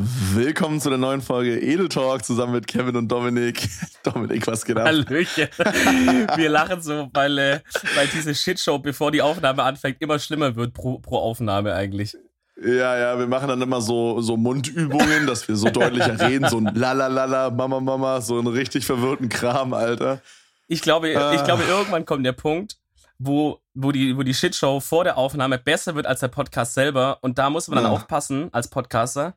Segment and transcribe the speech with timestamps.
[0.00, 3.68] Willkommen zu der neuen Folge Edel Talk zusammen mit Kevin und Dominik.
[4.04, 4.86] Dominik, was geht ab?
[4.86, 5.48] Hallöchen.
[6.36, 7.60] Wir lachen so, weil, äh,
[7.96, 12.16] weil diese Shitshow, bevor die Aufnahme anfängt, immer schlimmer wird pro, pro Aufnahme eigentlich.
[12.62, 16.58] Ja, ja, wir machen dann immer so, so Mundübungen, dass wir so deutlicher reden, so
[16.58, 20.20] ein Lalalala, Mama, Mama, so einen richtig verwirrten Kram, Alter.
[20.68, 21.34] Ich glaube, ah.
[21.34, 22.76] ich glaube, irgendwann kommt der Punkt,
[23.18, 27.18] wo, wo, die, wo die Shitshow vor der Aufnahme besser wird als der Podcast selber.
[27.20, 27.90] Und da muss man dann ja.
[27.90, 29.34] aufpassen als Podcaster,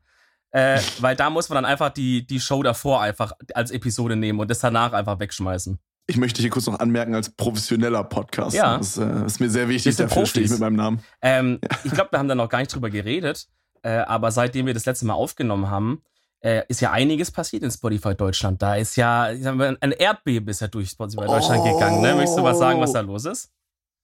[0.52, 4.38] äh, weil da muss man dann einfach die, die Show davor einfach als Episode nehmen
[4.38, 5.78] und das danach einfach wegschmeißen.
[6.06, 8.54] Ich möchte hier kurz noch anmerken, als professioneller Podcast.
[8.54, 8.76] Ja.
[8.76, 11.00] Das äh, ist mir sehr wichtig, dafür stehe ich mit meinem Namen.
[11.22, 11.78] Ähm, ja.
[11.84, 13.48] Ich glaube, wir haben da noch gar nicht drüber geredet,
[13.82, 16.02] äh, aber seitdem wir das letzte Mal aufgenommen haben,
[16.40, 18.60] äh, ist ja einiges passiert in Spotify Deutschland.
[18.60, 21.72] Da ist ja ein Erdbeben ist ja durch Spotify Deutschland oh.
[21.72, 22.02] gegangen.
[22.02, 22.14] Ne?
[22.14, 23.50] Möchtest du was sagen, was da los ist?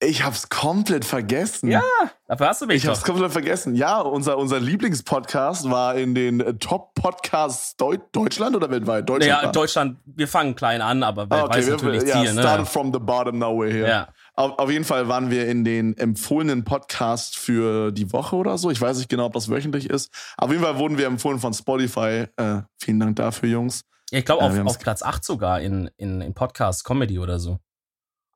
[0.01, 1.69] Ich hab's komplett vergessen.
[1.69, 1.83] Ja,
[2.25, 2.91] dafür hast du mich Ich doch.
[2.91, 3.75] hab's komplett vergessen.
[3.75, 9.09] Ja, unser, unser Lieblingspodcast war in den äh, Top-Podcasts Deu Deutschland oder weltweit?
[9.09, 9.43] Deutschland.
[9.43, 9.97] Ja, Deutschland.
[10.05, 12.33] Wir fangen klein an, aber ah, okay, weiß wir, natürlich ja, Ziel.
[12.33, 12.41] Ne?
[12.41, 13.89] Started from the bottom, now we're here.
[13.89, 14.07] Ja.
[14.35, 18.71] Auf, auf, jeden Fall waren wir in den empfohlenen Podcast für die Woche oder so.
[18.71, 20.13] Ich weiß nicht genau, ob das wöchentlich ist.
[20.37, 22.25] Auf jeden Fall wurden wir empfohlen von Spotify.
[22.37, 23.83] Äh, vielen Dank dafür, Jungs.
[24.11, 27.59] Ich glaube, äh, auf, auf Platz 8 sogar in, in, in Podcast Comedy oder so.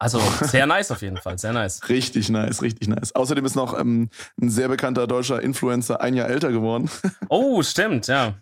[0.04, 1.88] Also sehr nice auf jeden Fall, sehr nice.
[1.88, 3.16] Richtig nice, richtig nice.
[3.16, 4.10] Außerdem ist noch ähm,
[4.42, 6.90] ein sehr bekannter deutscher Influencer ein Jahr älter geworden.
[7.30, 8.34] Oh, stimmt, ja.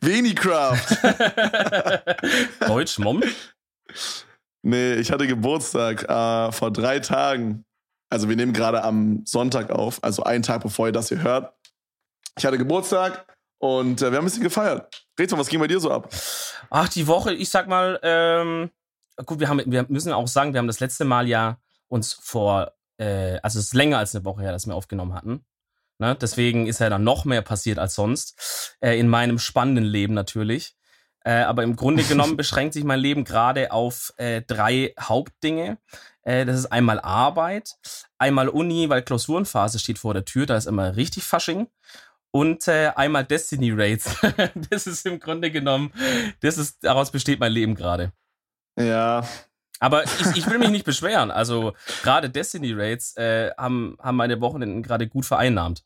[0.00, 0.98] Venicraft.
[2.68, 3.22] Deutsch, Mom?
[4.62, 7.64] Nee, ich hatte Geburtstag äh, vor drei Tagen.
[8.08, 11.52] Also wir nehmen gerade am Sonntag auf, also einen Tag bevor ihr das hier hört.
[12.38, 13.26] Ich hatte Geburtstag
[13.58, 15.04] und äh, wir haben ein bisschen gefeiert.
[15.18, 16.08] Rätsel, was ging bei dir so ab?
[16.70, 18.70] Ach, die Woche, ich sag mal, ähm,
[19.26, 21.58] gut, wir, haben, wir müssen auch sagen, wir haben das letzte Mal ja
[21.88, 25.44] uns vor, äh, also es ist länger als eine Woche her, dass wir aufgenommen hatten.
[25.98, 26.16] Ne?
[26.20, 28.76] Deswegen ist ja dann noch mehr passiert als sonst.
[28.80, 30.74] Äh, in meinem spannenden Leben natürlich.
[31.24, 35.78] Äh, aber im Grunde genommen beschränkt sich mein Leben gerade auf äh, drei Hauptdinge.
[36.22, 37.76] Äh, das ist einmal Arbeit,
[38.18, 41.68] einmal Uni, weil Klausurenphase steht vor der Tür, da ist immer richtig Fasching.
[42.32, 44.16] Und äh, einmal Destiny Raids.
[44.70, 45.92] das ist im Grunde genommen,
[46.40, 48.12] das ist, daraus besteht mein Leben gerade.
[48.86, 49.24] Ja.
[49.78, 51.30] Aber ich, ich will mich nicht beschweren.
[51.30, 55.84] Also gerade Destiny Raids äh, haben, haben meine Wochenenden gerade gut vereinnahmt.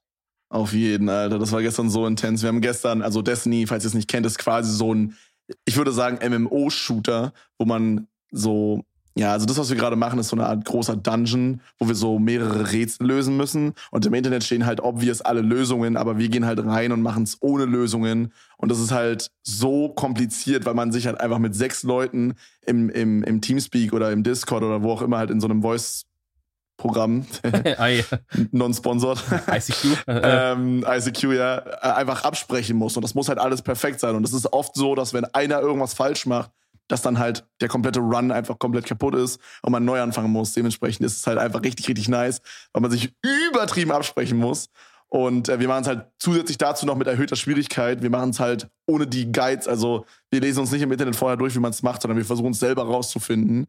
[0.48, 1.38] Auf jeden, Alter.
[1.38, 2.42] Das war gestern so intens.
[2.42, 5.16] Wir haben gestern, also Destiny, falls ihr es nicht kennt, ist quasi so ein,
[5.64, 8.84] ich würde sagen, MMO-Shooter, wo man so
[9.16, 11.94] ja, also das, was wir gerade machen, ist so eine Art großer Dungeon, wo wir
[11.94, 13.74] so mehrere Rätsel lösen müssen.
[13.92, 17.22] Und im Internet stehen halt obvious alle Lösungen, aber wir gehen halt rein und machen
[17.22, 18.32] es ohne Lösungen.
[18.56, 22.34] Und das ist halt so kompliziert, weil man sich halt einfach mit sechs Leuten
[22.66, 25.62] im, im, im Teamspeak oder im Discord oder wo auch immer halt in so einem
[25.62, 26.06] Voice
[26.76, 27.24] Programm,
[28.50, 32.96] non-sponsored, ICQ, ähm, ICQ ja, einfach absprechen muss.
[32.96, 34.16] Und das muss halt alles perfekt sein.
[34.16, 36.50] Und das ist oft so, dass wenn einer irgendwas falsch macht,
[36.88, 40.52] dass dann halt der komplette Run einfach komplett kaputt ist und man neu anfangen muss.
[40.52, 42.40] Dementsprechend ist es halt einfach richtig, richtig nice,
[42.72, 43.14] weil man sich
[43.50, 44.68] übertrieben absprechen muss.
[45.08, 48.02] Und äh, wir machen es halt zusätzlich dazu noch mit erhöhter Schwierigkeit.
[48.02, 49.68] Wir machen es halt ohne die Guides.
[49.68, 52.24] Also wir lesen uns nicht im Internet vorher durch, wie man es macht, sondern wir
[52.24, 53.66] versuchen es selber rauszufinden.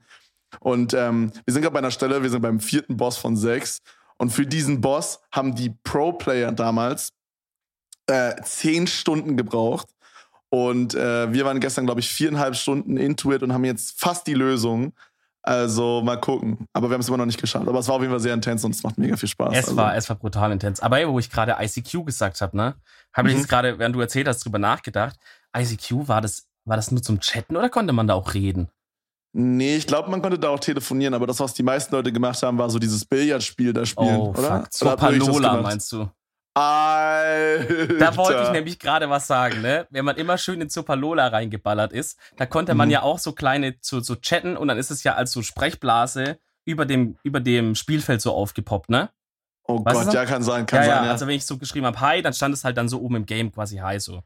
[0.60, 3.82] Und ähm, wir sind gerade bei einer Stelle, wir sind beim vierten Boss von sechs.
[4.18, 7.12] Und für diesen Boss haben die Pro-Player damals
[8.08, 9.90] äh, zehn Stunden gebraucht.
[10.50, 14.28] Und äh, wir waren gestern, glaube ich, viereinhalb Stunden into it und haben jetzt fast
[14.28, 14.94] die Lösung.
[15.42, 16.68] Also mal gucken.
[16.74, 17.68] Aber wir haben es immer noch nicht geschafft.
[17.68, 19.54] Aber es war auf jeden Fall sehr intens und es macht mega viel Spaß.
[19.54, 19.78] Es also.
[19.78, 20.80] war, es war brutal intens.
[20.80, 22.76] Aber wo ich gerade ICQ gesagt habe, ne,
[23.14, 23.34] habe mhm.
[23.34, 25.20] ich jetzt gerade, während du erzählt hast, drüber nachgedacht.
[25.56, 28.70] ICQ war das, war das nur zum Chatten oder konnte man da auch reden?
[29.38, 32.42] Nee, ich glaube, man konnte da auch telefonieren, aber das, was die meisten Leute gemacht
[32.42, 34.62] haben, war so dieses Billardspiel da spielen, oh, oder?
[34.62, 34.74] Fuck.
[34.74, 36.10] Zopalola, meinst du?
[36.56, 37.98] Alter.
[38.00, 39.88] Da wollte ich nämlich gerade was sagen, ne?
[39.90, 42.94] Wenn man immer schön in Zopalola reingeballert ist, da konnte man mhm.
[42.94, 46.40] ja auch so kleine zu so chatten und dann ist es ja als so Sprechblase
[46.64, 49.10] über dem, über dem Spielfeld so aufgepoppt, ne?
[49.68, 51.06] Oh weißt Gott, ja, kann sein, kann ja, sein.
[51.06, 51.12] Ja.
[51.12, 53.26] Also wenn ich so geschrieben habe, hi, dann stand es halt dann so oben im
[53.26, 54.22] Game quasi hi so.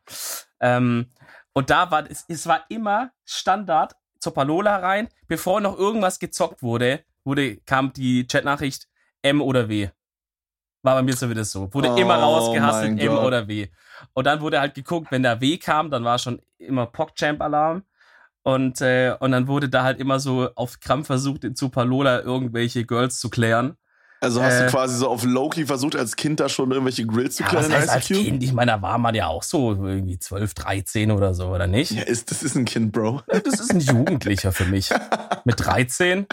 [0.59, 1.07] Ähm,
[1.53, 7.03] und da war es, es war immer Standard Zopalola rein, bevor noch irgendwas gezockt wurde,
[7.23, 8.87] wurde, kam die Chatnachricht
[9.21, 9.89] M oder W.
[10.81, 11.73] War bei mir so wieder so.
[11.73, 13.67] Wurde oh, immer rausgehasselt, M oder W.
[14.13, 17.83] Und dann wurde halt geguckt, wenn der W kam, dann war schon immer PogChamp-Alarm.
[18.43, 22.85] Und, äh, und dann wurde da halt immer so auf Krampf versucht, in Zupalola irgendwelche
[22.85, 23.75] Girls zu klären.
[24.21, 27.35] Also hast Äh, du quasi so auf Loki versucht, als Kind da schon irgendwelche Grills
[27.37, 28.05] zu Ja, kleinen was heißt als?
[28.07, 28.43] Kind?
[28.43, 31.91] Ich meine, da war man ja auch so irgendwie 12, 13 oder so, oder nicht?
[31.91, 33.21] Ja, ist, das ist ein Kind, Bro.
[33.27, 34.89] Das ist ein Jugendlicher für mich.
[35.45, 36.25] Mit 13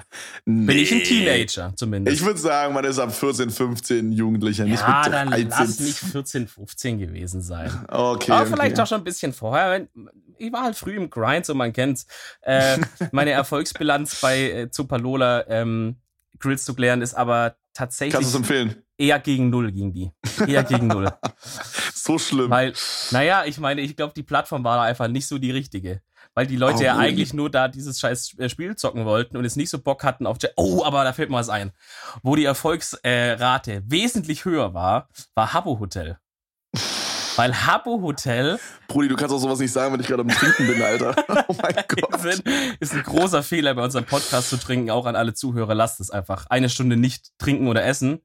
[0.45, 2.17] bin ich ein Teenager zumindest.
[2.17, 5.49] Ich würde sagen, man ist ab 14, 15 Jugendlicher, nicht ja, mit dann 13.
[5.49, 7.71] lass nicht 14, 15 gewesen sein.
[7.89, 8.33] Okay.
[8.33, 8.51] Aber okay.
[8.53, 9.87] vielleicht auch schon ein bisschen vorher.
[10.39, 12.07] Ich war halt früh im Grind, so man kennt's.
[12.43, 12.79] Äh,
[13.13, 15.97] meine Erfolgsbilanz bei äh, Zupalola ähm,
[16.39, 18.83] Grills zu klären ist aber tatsächlich Kannst du es empfehlen?
[18.99, 20.11] eher gegen Null ging die.
[20.47, 21.11] Eher gegen Null.
[21.95, 22.51] So schlimm.
[22.51, 22.73] Weil,
[23.11, 26.03] naja, ich meine, ich glaube, die Plattform war da einfach nicht so die richtige.
[26.37, 29.47] Weil die Leute Oh, ja eigentlich nur da dieses scheiß äh, Spiel zocken wollten und
[29.47, 30.37] es nicht so Bock hatten auf.
[30.57, 31.73] Oh, aber da fällt mir was ein.
[32.23, 36.19] Wo die Erfolgsrate wesentlich höher war, war Habbo Hotel.
[37.37, 40.67] Weil Habbo Hotel Brudi, du kannst auch sowas nicht sagen, wenn ich gerade am Trinken
[40.67, 41.15] bin, Alter.
[41.49, 42.25] Oh mein Gott.
[42.81, 44.91] ist ein großer Fehler bei unserem Podcast zu trinken.
[44.91, 46.47] Auch an alle Zuhörer, lasst es einfach.
[46.51, 48.21] Eine Stunde nicht trinken oder essen,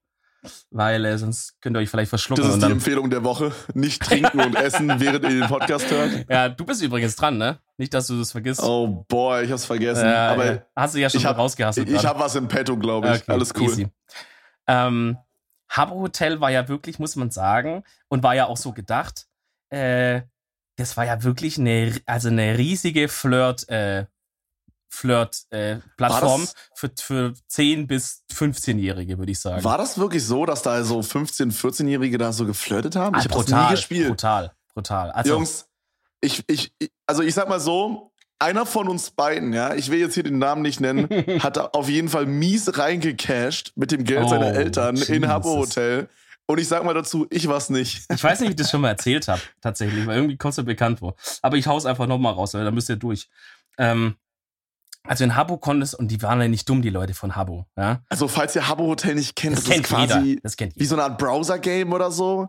[0.70, 2.44] weil äh, sonst könnt ihr euch vielleicht verschlucken.
[2.44, 3.52] Das ist die Empfehlung der Woche.
[3.74, 6.26] Nicht trinken und essen, während ihr den Podcast hört.
[6.30, 7.60] ja, du bist übrigens dran, ne?
[7.78, 8.62] Nicht, dass du das vergisst.
[8.64, 10.06] Oh boy, ich hab's vergessen.
[10.08, 10.62] Äh, Aber ja.
[10.76, 11.88] hast du ja schon ich hab- rausgehasselt.
[11.88, 12.08] ich gerade.
[12.08, 13.22] habe was im Petto, glaube ich.
[13.22, 13.64] Okay, Alles cool.
[13.70, 13.88] Easy.
[14.68, 15.18] Ähm,
[15.70, 19.28] Habbo Hotel war ja wirklich, muss man sagen, und war ja auch so gedacht,
[19.70, 20.22] äh,
[20.78, 24.06] das war ja wirklich eine, also eine riesige Flirt, äh,
[24.94, 25.78] Flirt, äh,
[26.76, 29.64] für, für 10 bis 15-Jährige, würde ich sagen.
[29.64, 33.16] War das wirklich so, dass da so 15-, 14-Jährige da so geflirtet haben?
[33.16, 34.10] Ah, ich habe das nie gespielt.
[34.10, 35.12] brutal, brutal.
[35.12, 35.70] Also, Jungs,
[36.20, 36.74] ich, ich,
[37.08, 40.40] also ich sag mal so, einer von uns beiden, ja, ich will jetzt hier den
[40.40, 41.08] Namen nicht nennen,
[41.42, 45.28] hat auf jeden Fall mies reingecasht mit dem Geld Oh, seiner Eltern in Jesus.
[45.30, 46.10] Habbo Hotel.
[46.48, 48.04] Und ich sag mal dazu, ich war's nicht.
[48.14, 50.64] ich weiß nicht, ob ich das schon mal erzählt habe, tatsächlich, weil irgendwie kommst du
[50.64, 51.16] bekannt vor.
[51.42, 53.30] Aber ich hau's einfach nochmal raus, weil da müsst ihr durch.
[53.78, 54.16] Ähm,
[55.08, 58.02] also in Habbo konntest, und die waren ja nicht dumm, die Leute von Habbo, ja.
[58.10, 60.42] Also, falls ihr Habbo Hotel nicht kennt, Das das, kennt ist quasi jeder.
[60.44, 60.90] Das kennt wie jeder.
[60.90, 62.48] so eine Art Browser-Game oder so,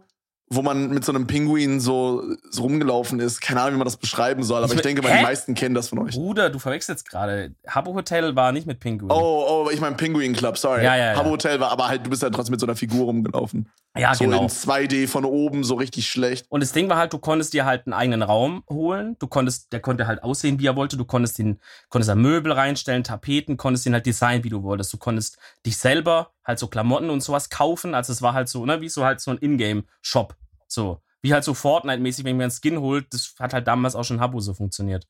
[0.55, 3.41] wo man mit so einem Pinguin so, so rumgelaufen ist.
[3.41, 5.75] Keine Ahnung, wie man das beschreiben soll, aber Ich ich, denke mal, die meisten kennen
[5.75, 6.15] das von euch.
[6.15, 7.55] Bruder, du verwechselst gerade.
[7.67, 9.11] Habbo Hotel war nicht mit Pinguin.
[9.11, 10.85] Oh, oh, ich mein Pinguin Club, sorry.
[10.85, 11.17] Ja, ja, ja.
[11.17, 13.71] Habbo Hotel war, aber halt, du bist ja trotzdem mit so einer Figur rumgelaufen.
[13.97, 14.43] ja, so genau.
[14.43, 16.47] in 2D von oben, so richtig schlecht.
[16.51, 19.17] Und das Ding war halt, du konntest dir halt einen eigenen Raum holen.
[19.19, 20.97] Du konntest, der konnte halt aussehen, wie er wollte.
[20.97, 24.93] Du konntest den, konntest da Möbel reinstellen, Tapeten, konntest den halt designen, wie du wolltest.
[24.93, 27.95] Du konntest dich selber halt so Klamotten und sowas kaufen.
[27.95, 30.37] Also es war halt so, ne, wie so halt so ein Ingame-Shop.
[30.67, 31.03] So.
[31.21, 34.21] Wie halt so Fortnite-mäßig, wenn man einen Skin holt, das hat halt damals auch schon
[34.21, 35.07] Habbo so funktioniert.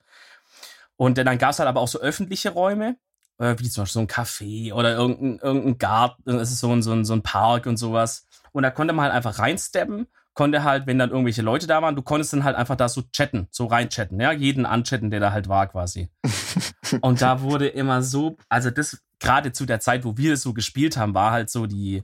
[0.96, 2.96] Und dann gab es halt aber auch so öffentliche Räume,
[3.38, 6.82] äh, wie zum Beispiel so ein Café oder irgendein, irgendein Garten, das ist so ein,
[6.82, 8.26] so, ein, so ein Park und sowas.
[8.52, 11.94] Und da konnte man halt einfach reinsteppen, konnte halt, wenn dann irgendwelche Leute da waren,
[11.94, 15.32] du konntest dann halt einfach da so chatten, so reinchatten, ja, jeden anchatten, der da
[15.32, 16.08] halt war quasi.
[17.00, 20.54] und da wurde immer so, also das, gerade zu der Zeit, wo wir das so
[20.54, 22.02] gespielt haben, war halt so die,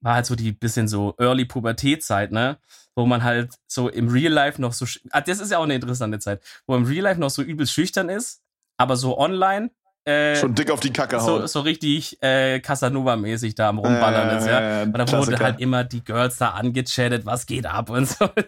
[0.00, 2.58] war halt so die bisschen so Early Pubertätzeit, ne?
[2.94, 5.74] Wo man halt so im Real Life noch so, ah, das ist ja auch eine
[5.74, 8.42] interessante Zeit, wo im Real Life noch so übel schüchtern ist,
[8.76, 9.70] aber so online,
[10.04, 11.48] äh, Schon dick auf die Kacke so, hauen.
[11.48, 14.82] so richtig äh, Casanova-mäßig da am Rumballern ist, ja.
[14.82, 18.24] Und da wurde halt immer die Girls da angechattet, was geht ab und so.
[18.34, 18.44] und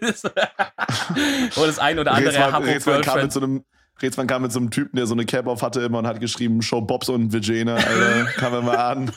[1.67, 3.63] das ein oder andere Rätsmann kam mit so einem
[4.01, 6.19] Rätsmann kam mit so einem Typen, der so eine Cap auf hatte immer und hat
[6.19, 9.11] geschrieben, Show Bobs und Virginia, Alter, kam er mal an.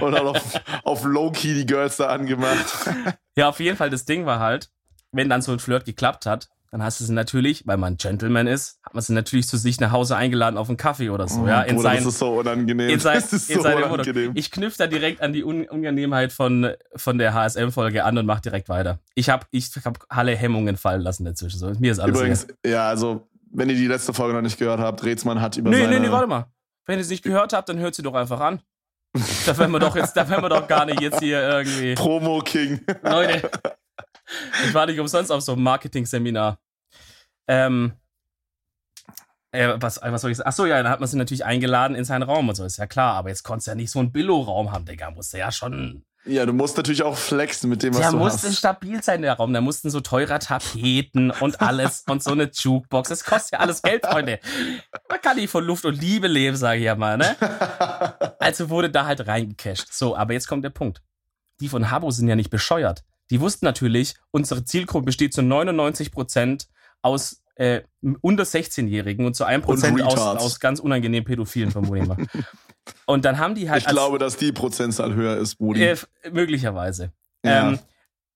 [0.00, 2.64] und hat auf, auf Low-Key die Girls da angemacht.
[3.36, 4.70] Ja, auf jeden Fall, das Ding war halt,
[5.10, 8.48] wenn dann so ein Flirt geklappt hat, dann hast du sie natürlich, weil man Gentleman
[8.48, 11.46] ist, hat man sie natürlich zu sich nach Hause eingeladen auf einen Kaffee oder so,
[11.46, 12.88] ja, in Bruder, sein, das ist so unangenehm.
[12.88, 14.32] in, sein, das ist in so unangenehm.
[14.34, 18.40] Ich knüpfe da direkt an die Un Unangenehmheit von, von der HSM-Folge an und mach
[18.40, 18.98] direkt weiter.
[19.14, 21.60] Ich habe ich hab alle Hemmungen fallen lassen dazwischen.
[21.60, 24.80] So, mir ist alles Übrigens, ja, also, wenn ihr die letzte Folge noch nicht gehört
[24.80, 26.00] habt, Rätsmann hat über Nee, seine...
[26.00, 26.46] nee, nee, warte mal.
[26.86, 28.60] Wenn ihr es nicht gehört habt, dann hört sie doch einfach an.
[29.46, 31.94] Da werden wir doch jetzt, da werden wir doch gar nicht jetzt hier irgendwie.
[31.94, 32.80] Promo King.
[33.04, 33.48] Leute,
[34.64, 36.58] ich war nicht umsonst auf so einem Marketing-Seminar.
[37.46, 37.92] Ähm,
[39.52, 40.48] äh, was, was soll ich sagen?
[40.48, 42.86] Achso, ja, dann hat man sie natürlich eingeladen in seinen Raum und so, ist ja
[42.86, 43.14] klar.
[43.14, 45.10] Aber jetzt konntest du ja nicht so einen Billo-Raum haben, Digga.
[45.10, 46.04] Musste ja schon.
[46.26, 48.56] Ja, du musst natürlich auch flexen mit dem, was Der du musste hast.
[48.56, 49.52] stabil sein, der Raum.
[49.52, 53.10] Da mussten so teurer Tapeten und alles und so eine Jukebox.
[53.10, 54.40] Das kostet ja alles Geld, Freunde.
[55.10, 57.36] Man kann nicht von Luft und Liebe leben, sage ich ja mal, ne?
[58.40, 59.92] Also wurde da halt reingecasht.
[59.92, 61.02] So, aber jetzt kommt der Punkt.
[61.60, 63.04] Die von Habo sind ja nicht bescheuert.
[63.30, 66.68] Die wussten natürlich, unsere Zielgruppe besteht zu 99 Prozent
[67.04, 67.82] aus äh,
[68.20, 72.16] unter 16-Jährigen und zu 1 Prozent aus, aus ganz unangenehmen Pädophilen, vermute ich mal.
[73.06, 75.82] Und dann haben die halt ich glaube, dass die Prozentzahl höher ist, Brudi.
[75.82, 75.96] äh,
[76.32, 77.12] möglicherweise.
[77.42, 77.70] Ja.
[77.70, 77.78] Ähm,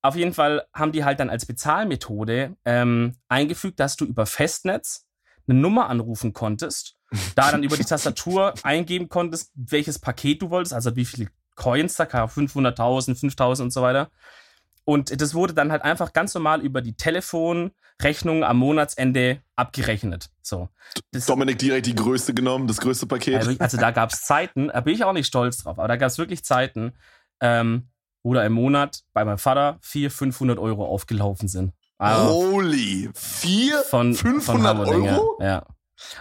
[0.01, 5.07] auf jeden Fall haben die halt dann als Bezahlmethode ähm, eingefügt, dass du über Festnetz
[5.47, 6.95] eine Nummer anrufen konntest,
[7.35, 11.97] da dann über die Tastatur eingeben konntest, welches Paket du wolltest, also wie viel Coins,
[11.97, 14.11] da 500.000, 5.000 und so weiter.
[14.89, 20.31] Und das wurde dann halt einfach ganz normal über die Telefonrechnung am Monatsende abgerechnet.
[20.41, 20.71] So.
[21.11, 23.35] Das, Dominik direkt die größte genommen, das größte Paket.
[23.35, 25.97] Also, also da gab es Zeiten, da bin ich auch nicht stolz drauf, aber da
[25.97, 26.95] gab es wirklich Zeiten,
[27.41, 27.91] ähm,
[28.23, 31.75] wo da im Monat bei meinem Vater 400, 500 Euro aufgelaufen sind.
[31.99, 33.11] Also Holy!
[33.13, 33.83] 4?
[33.91, 35.39] Von, 500 von Euro?
[35.43, 35.67] Ja.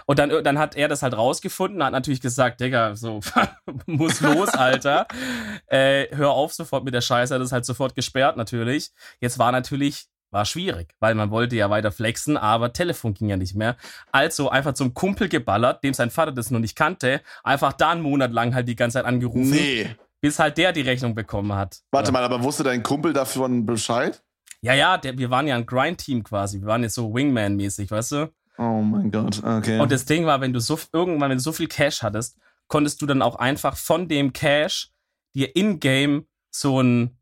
[0.06, 3.20] Und dann, dann hat er das halt rausgefunden, hat natürlich gesagt, Digga, so,
[3.86, 5.06] muss los, Alter.
[5.66, 8.92] äh, hör auf sofort mit der Scheiße, hat das halt sofort gesperrt natürlich.
[9.20, 13.36] Jetzt war natürlich, war schwierig, weil man wollte ja weiter flexen, aber Telefon ging ja
[13.36, 13.76] nicht mehr.
[14.12, 18.02] Also einfach zum Kumpel geballert, dem sein Vater das noch nicht kannte, einfach da einen
[18.02, 19.50] Monat lang halt die ganze Zeit angerufen.
[19.50, 19.96] Nee.
[20.20, 21.78] Bis halt der die Rechnung bekommen hat.
[21.92, 22.12] Warte ja.
[22.12, 24.20] mal, aber wusste dein Kumpel davon Bescheid?
[24.60, 26.60] Ja, ja, der, wir waren ja ein Grind-Team quasi.
[26.60, 28.32] Wir waren jetzt so Wingman-mäßig, weißt du?
[28.58, 29.78] Oh mein Gott, okay.
[29.80, 32.36] Und das Ding war, wenn du so irgendwann, wenn du so viel Cash hattest,
[32.66, 34.90] konntest du dann auch einfach von dem Cash
[35.34, 37.14] dir in-game so ein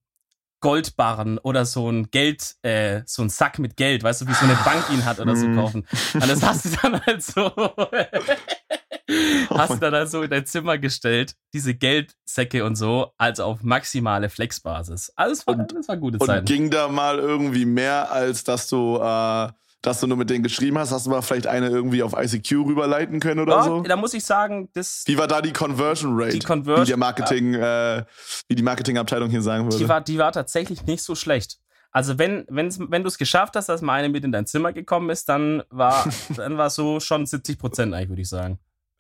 [0.61, 4.45] Goldbarren oder so ein Geld, äh, so ein Sack mit Geld, weißt du, wie so
[4.47, 5.55] eine Bank ihn hat oder so Mm.
[5.57, 5.87] kaufen.
[6.14, 7.52] Und das hast du dann halt so,
[9.50, 13.62] hast du dann halt so in dein Zimmer gestellt, diese Geldsäcke und so, also auf
[13.62, 15.12] maximale Flexbasis.
[15.16, 16.47] Alles war, Und- das war gute Und Zeit.
[16.47, 19.49] ging da mal irgendwie mehr, als dass du, äh,
[19.87, 20.90] dass du nur mit denen geschrieben hast?
[20.93, 23.83] Hast du mal vielleicht eine irgendwie auf ICQ rüberleiten können oder Ja, so?
[23.83, 26.33] Da muss ich sagen, das, Wie war da die Conversion Rate?
[26.33, 28.05] Die Conversion- wie der Marketing, äh,
[28.49, 29.78] wie die Marketingabteilung hier sagen würde.
[29.78, 31.59] die war, die war tatsächlich nicht so schlecht.
[31.93, 34.73] Also wenn, wenn's, wenn du es geschafft hast, dass mal eine mit in dein Zimmer
[34.73, 36.05] gekommen ist, dann war,
[36.37, 38.59] dann war so schon 70 Prozent eigentlich, würde ich sagen.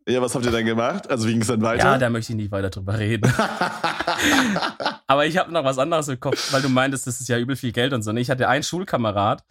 [0.08, 1.10] ja, was habt ihr dann gemacht?
[1.10, 1.84] Also wie ging es dann weiter?
[1.84, 3.30] Ja, da möchte ich nicht weiter drüber reden.
[5.06, 7.56] Aber ich habe noch was anderes im Kopf, weil du meintest, das ist ja übel
[7.56, 8.12] viel Geld und so.
[8.12, 9.44] Ich hatte einen Schulkamerad,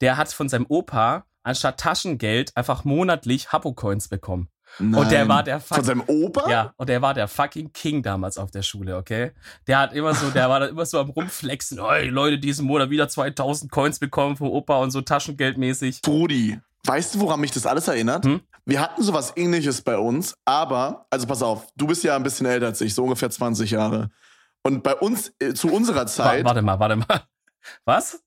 [0.00, 4.48] der hat von seinem Opa anstatt Taschengeld einfach monatlich Hapo-Coins bekommen.
[4.78, 5.28] Und der Nein.
[5.28, 6.48] war der Von seinem Opa?
[6.50, 9.32] Ja, und der war der fucking King damals auf der Schule, okay?
[9.66, 12.90] Der hat immer so, der war dann immer so am rumflexen, ey, Leute, diesen Monat
[12.90, 16.02] wieder 2000 Coins bekommen vom Opa und so taschengeldmäßig.
[16.02, 18.24] Brudi, weißt du, woran mich das alles erinnert?
[18.24, 18.40] Hm?
[18.66, 22.46] Wir hatten sowas ähnliches bei uns, aber, also pass auf, du bist ja ein bisschen
[22.46, 24.10] älter als ich, so ungefähr 20 Jahre.
[24.62, 27.22] Und bei uns, äh, zu unserer Zeit, warte mal, warte mal.
[27.84, 28.22] Was?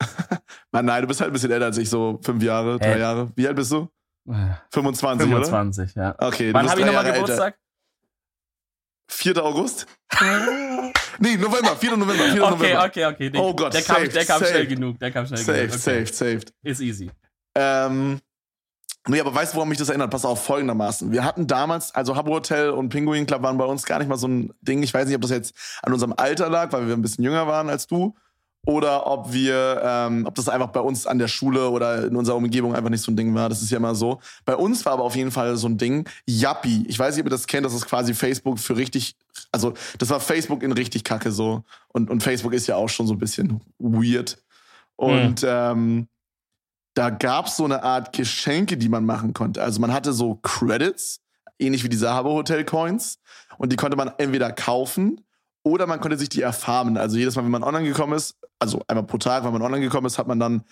[0.72, 3.00] nein, nein, du bist halt ein bisschen älter als ich, so fünf Jahre, drei Äh.
[3.00, 3.30] Jahre.
[3.34, 3.88] Wie alt bist du?
[4.72, 6.14] 25, 25, ja.
[6.16, 6.26] oder?
[6.26, 7.54] Okay, du Wann habe ich nochmal Geburtstag?
[7.54, 7.58] Älter.
[9.08, 9.44] 4.
[9.44, 9.86] August?
[11.20, 11.96] nee, November, 4.
[11.96, 12.42] November, 4.
[12.42, 12.84] Okay, November.
[12.84, 13.30] okay, okay.
[13.30, 14.68] Den, Oh Gott, der kam, saved, der kam schnell saved.
[14.68, 14.98] genug.
[14.98, 15.70] Der kam schnell Safe, genug.
[15.70, 15.78] Okay.
[15.78, 16.40] safe, safe.
[16.64, 17.10] Ist easy.
[17.54, 18.20] Ähm,
[19.06, 20.10] nee, aber weißt du, woran mich das erinnert?
[20.10, 21.12] Pass auf, folgendermaßen.
[21.12, 24.16] Wir hatten damals, also Habbo Hotel und Penguin Club waren bei uns gar nicht mal
[24.18, 24.82] so ein Ding.
[24.82, 27.46] Ich weiß nicht, ob das jetzt an unserem Alter lag, weil wir ein bisschen jünger
[27.46, 28.16] waren als du.
[28.66, 32.34] Oder ob wir, ähm, ob das einfach bei uns an der Schule oder in unserer
[32.34, 33.48] Umgebung einfach nicht so ein Ding war.
[33.48, 34.20] Das ist ja immer so.
[34.44, 36.08] Bei uns war aber auf jeden Fall so ein Ding.
[36.26, 36.84] Yappi.
[36.88, 37.64] Ich weiß nicht, ob ihr das kennt.
[37.64, 39.14] Das ist quasi Facebook für richtig,
[39.52, 41.62] also das war Facebook in richtig Kacke so.
[41.88, 44.36] Und, und Facebook ist ja auch schon so ein bisschen weird.
[44.96, 46.08] Und ähm,
[46.94, 49.62] da gab es so eine Art Geschenke, die man machen konnte.
[49.62, 51.20] Also man hatte so Credits,
[51.60, 53.20] ähnlich wie die Sahabo Hotel Coins.
[53.58, 55.20] Und die konnte man entweder kaufen
[55.62, 56.96] oder man konnte sich die erfarmen.
[56.96, 59.84] Also jedes Mal, wenn man online gekommen ist, also einmal pro Tag, wenn man online
[59.84, 60.64] gekommen ist, hat man dann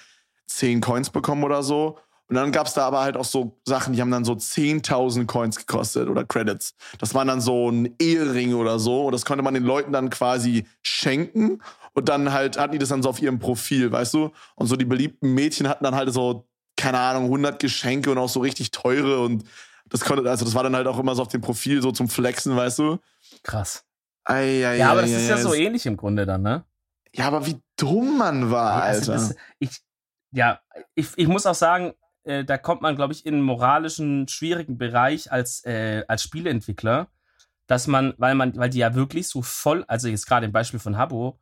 [0.47, 1.99] 10 Coins bekommen oder so.
[2.29, 5.27] Und dann gab es da aber halt auch so Sachen, die haben dann so 10.000
[5.27, 6.75] Coins gekostet oder Credits.
[6.99, 9.07] Das waren dann so ein Ehering oder so.
[9.07, 11.61] Und das konnte man den Leuten dann quasi schenken.
[11.93, 14.31] Und dann halt hatten die das dann so auf ihrem Profil, weißt du?
[14.55, 18.31] Und so die beliebten Mädchen hatten dann halt so, keine Ahnung, 100 Geschenke und auch
[18.31, 19.21] so richtig teure.
[19.21, 19.45] Und
[19.91, 22.09] das konnte, also das war dann halt auch immer so auf dem Profil so zum
[22.09, 22.99] Flexen, weißt du?
[23.43, 23.85] Krass.
[24.25, 26.65] Ei, ei, Ja, aber das ei, ist ja so ähnlich im Grunde dann, ne?
[27.15, 29.29] Ja, aber wie dumm man war, Also Alter.
[29.29, 29.71] das, ich,
[30.33, 30.61] ja,
[30.95, 31.93] ich, ich muss auch sagen,
[32.25, 37.09] äh, da kommt man, glaube ich, in einen moralischen, schwierigen Bereich als, äh, als Spieleentwickler,
[37.67, 40.81] dass man, weil man, weil die ja wirklich so voll, also jetzt gerade im Beispiel
[40.81, 41.39] von Habbo,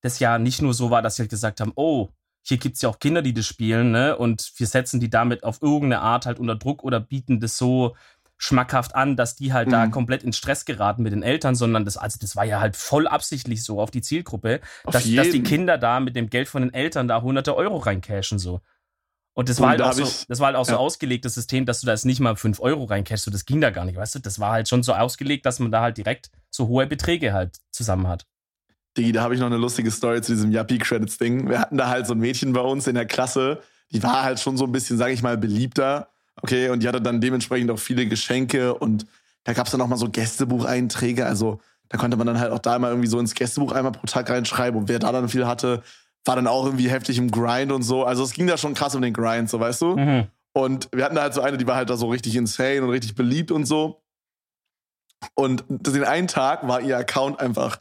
[0.00, 2.08] das ja nicht nur so war, dass sie halt gesagt haben, oh,
[2.44, 4.16] hier gibt's ja auch Kinder, die das spielen, ne?
[4.16, 7.94] Und wir setzen die damit auf irgendeine Art halt unter Druck oder bieten das so
[8.42, 9.92] schmackhaft an, dass die halt da Mhm.
[9.92, 13.06] komplett in Stress geraten mit den Eltern, sondern das, also das war ja halt voll
[13.06, 15.42] absichtlich so auf die Zielgruppe, Auf dass, dass die.
[15.44, 18.60] Kinder da mit dem Geld von den Eltern da hunderte Euro reincashen so.
[19.34, 20.78] Und das Und war halt da auch so, ich- das war halt auch so ja.
[20.78, 23.70] ausgelegtes System, dass du da jetzt nicht mal 5 Euro reincashst, so das ging da
[23.70, 24.18] gar nicht, weißt du?
[24.18, 27.58] Das war halt schon so ausgelegt, dass man da halt direkt so hohe Beträge halt
[27.70, 28.26] zusammen hat.
[28.98, 31.48] Digi, da habe ich noch eine lustige Story zu diesem Yuppie-Credits-Ding.
[31.48, 34.38] Wir hatten da halt so ein Mädchen bei uns in der Klasse, die war halt
[34.40, 36.08] schon so ein bisschen, sage ich mal, beliebter.
[36.42, 39.06] Okay, und die hatte dann dementsprechend auch viele Geschenke und
[39.44, 41.24] da gab es dann auch mal so Gästebucheinträge.
[41.24, 44.06] Also da konnte man dann halt auch da mal irgendwie so ins Gästebuch einmal pro
[44.06, 45.82] Tag reinschreiben und wer da dann viel hatte,
[46.24, 48.04] war dann auch irgendwie heftig im Grind und so.
[48.04, 49.96] Also es ging da schon krass um den Grind, so weißt du.
[49.96, 50.26] Mhm.
[50.52, 52.90] Und wir hatten da halt so eine, die war halt da so richtig insane und
[52.90, 54.02] richtig beliebt und so.
[55.34, 57.78] Und den einen Tag war ihr Account einfach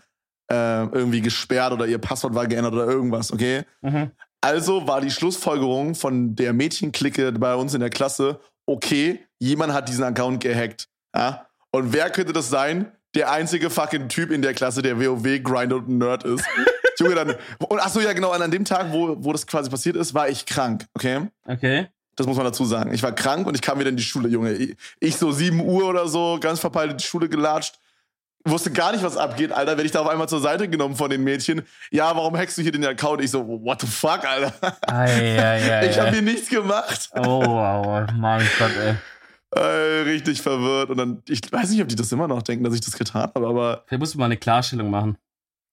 [0.51, 3.63] äh, irgendwie gesperrt oder ihr Passwort war geändert oder irgendwas, okay?
[3.82, 4.12] Mhm.
[4.41, 8.39] Also war die Schlussfolgerung von der Mädchenklicke bei uns in der Klasse,
[8.72, 10.88] okay, jemand hat diesen Account gehackt.
[11.16, 11.48] Ja?
[11.72, 12.92] Und wer könnte das sein?
[13.16, 16.46] Der einzige fucking Typ in der Klasse, der WoW-Grinder und Nerd ist.
[17.00, 17.36] Junge, dann.
[17.60, 20.46] Und achso, ja, genau, an dem Tag, wo, wo das quasi passiert ist, war ich
[20.46, 21.28] krank, okay?
[21.46, 21.88] Okay.
[22.16, 22.94] Das muss man dazu sagen.
[22.94, 24.54] Ich war krank und ich kam wieder in die Schule, Junge.
[24.54, 27.80] Ich, ich so 7 Uhr oder so, ganz verpeilt in die Schule gelatscht.
[28.45, 29.71] Wusste gar nicht, was abgeht, Alter.
[29.71, 31.62] Werde ich da auf einmal zur Seite genommen von den Mädchen.
[31.91, 33.21] Ja, warum hackst du hier den Account?
[33.24, 34.53] Ich so, what the fuck, Alter?
[34.88, 37.10] Ei, ei, ei, ich habe hier nichts gemacht.
[37.15, 38.95] Oh, wow, mein Gott, ey.
[39.53, 40.89] Äh, richtig verwirrt.
[40.89, 43.24] Und dann, ich weiß nicht, ob die das immer noch denken, dass ich das getan
[43.36, 45.17] habe, aber Vielleicht musst du mal eine Klarstellung machen.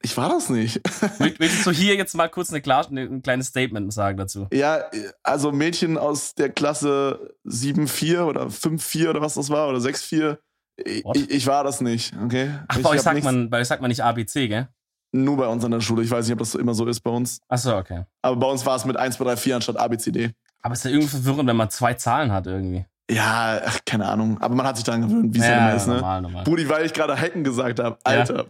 [0.03, 0.81] ich war das nicht.
[1.21, 4.49] Möcht- Möchtest du hier jetzt mal kurz eine Klar eine, ein kleines Statement sagen dazu?
[4.53, 4.83] ja,
[5.23, 10.39] also Mädchen aus der Klasse 7-4 oder 5-4 oder was das war, oder 6-4.
[10.85, 12.55] Ich, ich, war das nicht, okay?
[12.69, 14.69] Ach, ich bei euch sagt nichts- man, bei euch sagt man nicht ABC, gell?
[15.11, 16.03] Nur bei uns an der Schule.
[16.03, 17.41] Ich weiß nicht, ob das immer so ist bei uns.
[17.49, 18.05] Achso, okay.
[18.23, 20.33] Aber bei uns war es mit 1, 2, 3, 4 anstatt ABCD.
[20.63, 22.85] Aber es ist ja irgendwie verwirrend, wenn man zwei Zahlen hat irgendwie.
[23.11, 24.39] Ja, ach, keine Ahnung.
[24.41, 25.95] Aber man hat sich daran gewöhnt, wie es ja, immer ist, ne?
[25.95, 26.45] normal, normal.
[26.45, 27.97] Brudi, weil ich gerade hacken gesagt habe.
[28.05, 28.47] Alter.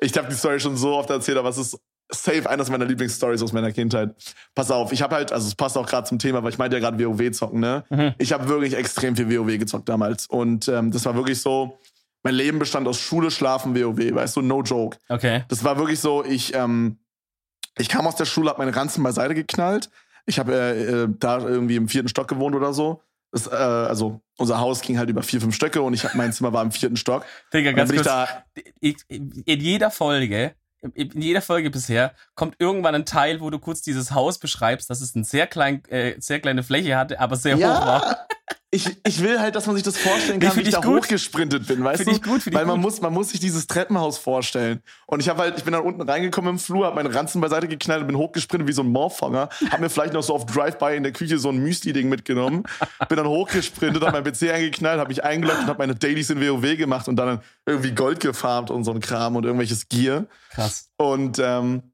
[0.00, 1.78] Ich habe die Story schon so oft erzählt, aber es ist
[2.14, 4.14] safe eines meiner Lieblingsstories aus meiner Kindheit.
[4.54, 6.76] Pass auf, ich habe halt, also es passt auch gerade zum Thema, weil ich meinte
[6.76, 7.84] ja gerade WoW zocken, ne?
[7.90, 8.14] Mhm.
[8.18, 10.26] Ich habe wirklich extrem viel WoW gezockt damals.
[10.26, 11.78] Und ähm, das war wirklich so,
[12.24, 14.96] mein Leben bestand aus Schule, Schlafen, WoW, weißt du, no joke.
[15.08, 15.44] Okay.
[15.48, 16.98] Das war wirklich so, ich, ähm,
[17.76, 19.90] ich kam aus der Schule, hab meine Ranzen beiseite geknallt.
[20.26, 23.02] Ich habe äh, äh, da irgendwie im vierten Stock gewohnt oder so.
[23.30, 26.52] Das, äh, also unser Haus ging halt über vier, fünf Stöcke und ich mein Zimmer
[26.52, 27.26] war im vierten Stock.
[27.52, 28.04] Digga, ganz kurz.
[28.04, 28.44] da,
[28.80, 30.54] in jeder Folge,
[30.94, 35.00] in jeder Folge bisher, kommt irgendwann ein Teil, wo du kurz dieses Haus beschreibst, dass
[35.00, 38.26] es eine sehr, klein, äh, sehr kleine Fläche hatte, aber sehr hoch war.
[38.70, 40.86] Ich, ich will halt, dass man sich das vorstellen kann, wie find ich ich da
[40.86, 41.04] gut.
[41.04, 42.26] hochgesprintet bin, weißt Finde du?
[42.26, 42.84] ich gut, ich Weil man gut.
[42.84, 44.82] muss, man muss sich dieses Treppenhaus vorstellen.
[45.06, 47.68] Und ich habe halt, ich bin dann unten reingekommen im Flur, habe meine Ranzen beiseite
[47.68, 49.48] geknallt und bin hochgesprintet wie so ein Morphonger.
[49.70, 52.64] Hab mir vielleicht noch so auf Drive-By in der Küche so ein Müsli-Ding mitgenommen.
[53.08, 56.40] Bin dann hochgesprintet, hab mein PC eingeknallt, habe mich eingeloggt und habe meine Dailies in
[56.40, 60.26] WoW gemacht und dann irgendwie Gold gefarmt und so ein Kram und irgendwelches Gear.
[60.50, 60.90] Krass.
[60.96, 61.92] Und ähm,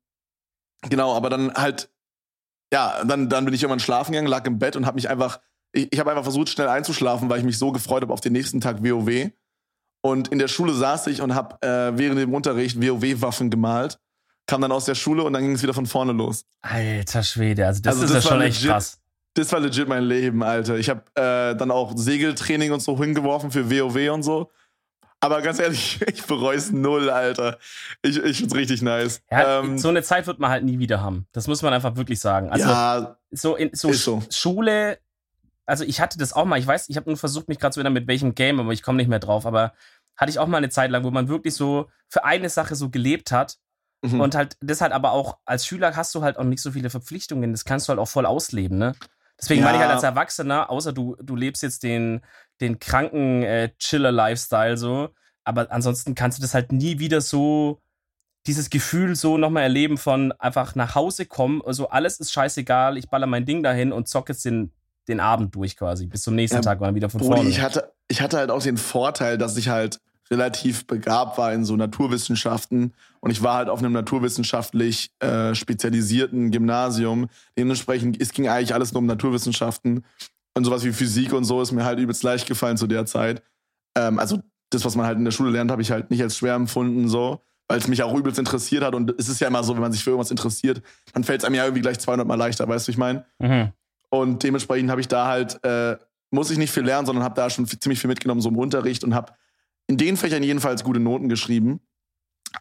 [0.88, 1.90] genau, aber dann halt,
[2.72, 5.40] ja, dann, dann bin ich irgendwann schlafen gegangen, lag im Bett und habe mich einfach,
[5.72, 8.32] ich, ich habe einfach versucht, schnell einzuschlafen, weil ich mich so gefreut habe auf den
[8.32, 9.30] nächsten Tag WoW.
[10.02, 13.98] Und in der Schule saß ich und habe äh, während dem Unterricht WoW-Waffen gemalt.
[14.46, 16.44] Kam dann aus der Schule und dann ging es wieder von vorne los.
[16.62, 18.98] Alter Schwede, also das Also ist das ja schon echt krass.
[19.34, 20.76] Das war legit mein Leben, Alter.
[20.76, 24.50] Ich habe äh, dann auch Segeltraining und so hingeworfen für WoW und so.
[25.20, 27.58] Aber ganz ehrlich, ich bereue es null, Alter.
[28.02, 29.20] Ich, ich find's richtig nice.
[29.30, 31.26] Ja, ähm, so eine Zeit wird man halt nie wieder haben.
[31.32, 32.48] Das muss man einfach wirklich sagen.
[32.50, 34.16] Also ja, so in so, so.
[34.16, 34.98] Sch- Schule,
[35.70, 37.80] also ich hatte das auch mal, ich weiß, ich habe nur versucht, mich gerade zu
[37.80, 39.72] erinnern, mit welchem Game, aber ich komme nicht mehr drauf, aber
[40.16, 42.90] hatte ich auch mal eine Zeit lang, wo man wirklich so für eine Sache so
[42.90, 43.56] gelebt hat
[44.02, 44.20] mhm.
[44.20, 46.90] und halt das halt aber auch als Schüler hast du halt auch nicht so viele
[46.90, 48.94] Verpflichtungen, das kannst du halt auch voll ausleben, ne?
[49.40, 49.66] Deswegen Ja.
[49.66, 52.20] meine ich halt als Erwachsener, außer du, du lebst jetzt den,
[52.60, 55.10] den kranken äh, Chiller-Lifestyle so,
[55.44, 57.80] aber ansonsten kannst du das halt nie wieder so,
[58.46, 63.08] dieses Gefühl so nochmal erleben von einfach nach Hause kommen, also alles ist scheißegal, ich
[63.08, 64.72] baller mein Ding dahin und zock jetzt den,
[65.08, 67.50] den Abend durch quasi, bis zum nächsten Ja, Tag und dann wieder von Brudi, vorne.
[67.50, 71.64] ich hatte, ich hatte halt auch den Vorteil, dass ich halt relativ begabt war in
[71.64, 77.28] so Naturwissenschaften und ich war halt auf einem naturwissenschaftlich äh, spezialisierten Gymnasium.
[77.58, 80.04] Dementsprechend, es ging eigentlich alles nur um Naturwissenschaften
[80.54, 83.42] und sowas wie Physik und so ist mir halt übelst leicht gefallen zu der Zeit.
[83.96, 86.36] Ähm, also das, was man halt in der Schule lernt, habe ich halt nicht als
[86.36, 89.64] schwer empfunden so, weil es mich auch übelst interessiert hat und es ist ja immer
[89.64, 90.80] so, wenn man sich für irgendwas interessiert,
[91.12, 93.24] dann fällt es einem ja irgendwie gleich 200 Mal leichter, weißt du, ich meine?
[93.40, 93.72] mhm.
[94.10, 95.96] Und dementsprechend habe ich da halt, äh,
[96.30, 99.02] muss ich nicht viel lernen, sondern habe da schon ziemlich viel mitgenommen, so im Unterricht
[99.04, 99.32] und habe
[99.86, 101.80] in den Fächern jedenfalls gute Noten geschrieben.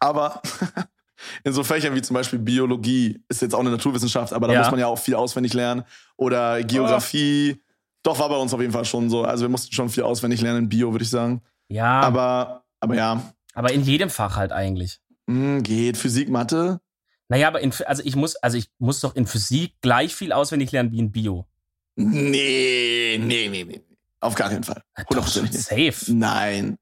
[0.00, 0.40] Aber
[1.44, 4.60] in so Fächern wie zum Beispiel Biologie ist jetzt auch eine Naturwissenschaft, aber da Ja.
[4.60, 5.84] muss man ja auch viel auswendig lernen.
[6.16, 7.62] Oder Geografie.
[8.02, 9.22] Doch, war bei uns auf jeden Fall schon so.
[9.24, 11.42] Also wir mussten schon viel auswendig lernen in Bio, würde ich sagen.
[11.68, 12.94] Ja, aber, Aber,
[13.54, 15.00] aber ja, in jedem Fach halt eigentlich.
[15.28, 15.96] hm, geht.
[15.96, 16.80] Physik, Mathe.
[17.30, 20.72] Naja, aber in, also ich muss, also ich muss doch in Physik gleich viel auswendig
[20.72, 21.46] lernen wie in Bio.
[21.94, 23.80] Nee, nee, nee, nee.
[24.18, 24.82] Auf gar keinen Fall.
[25.10, 25.94] Doch, safe.
[26.08, 26.76] Nein.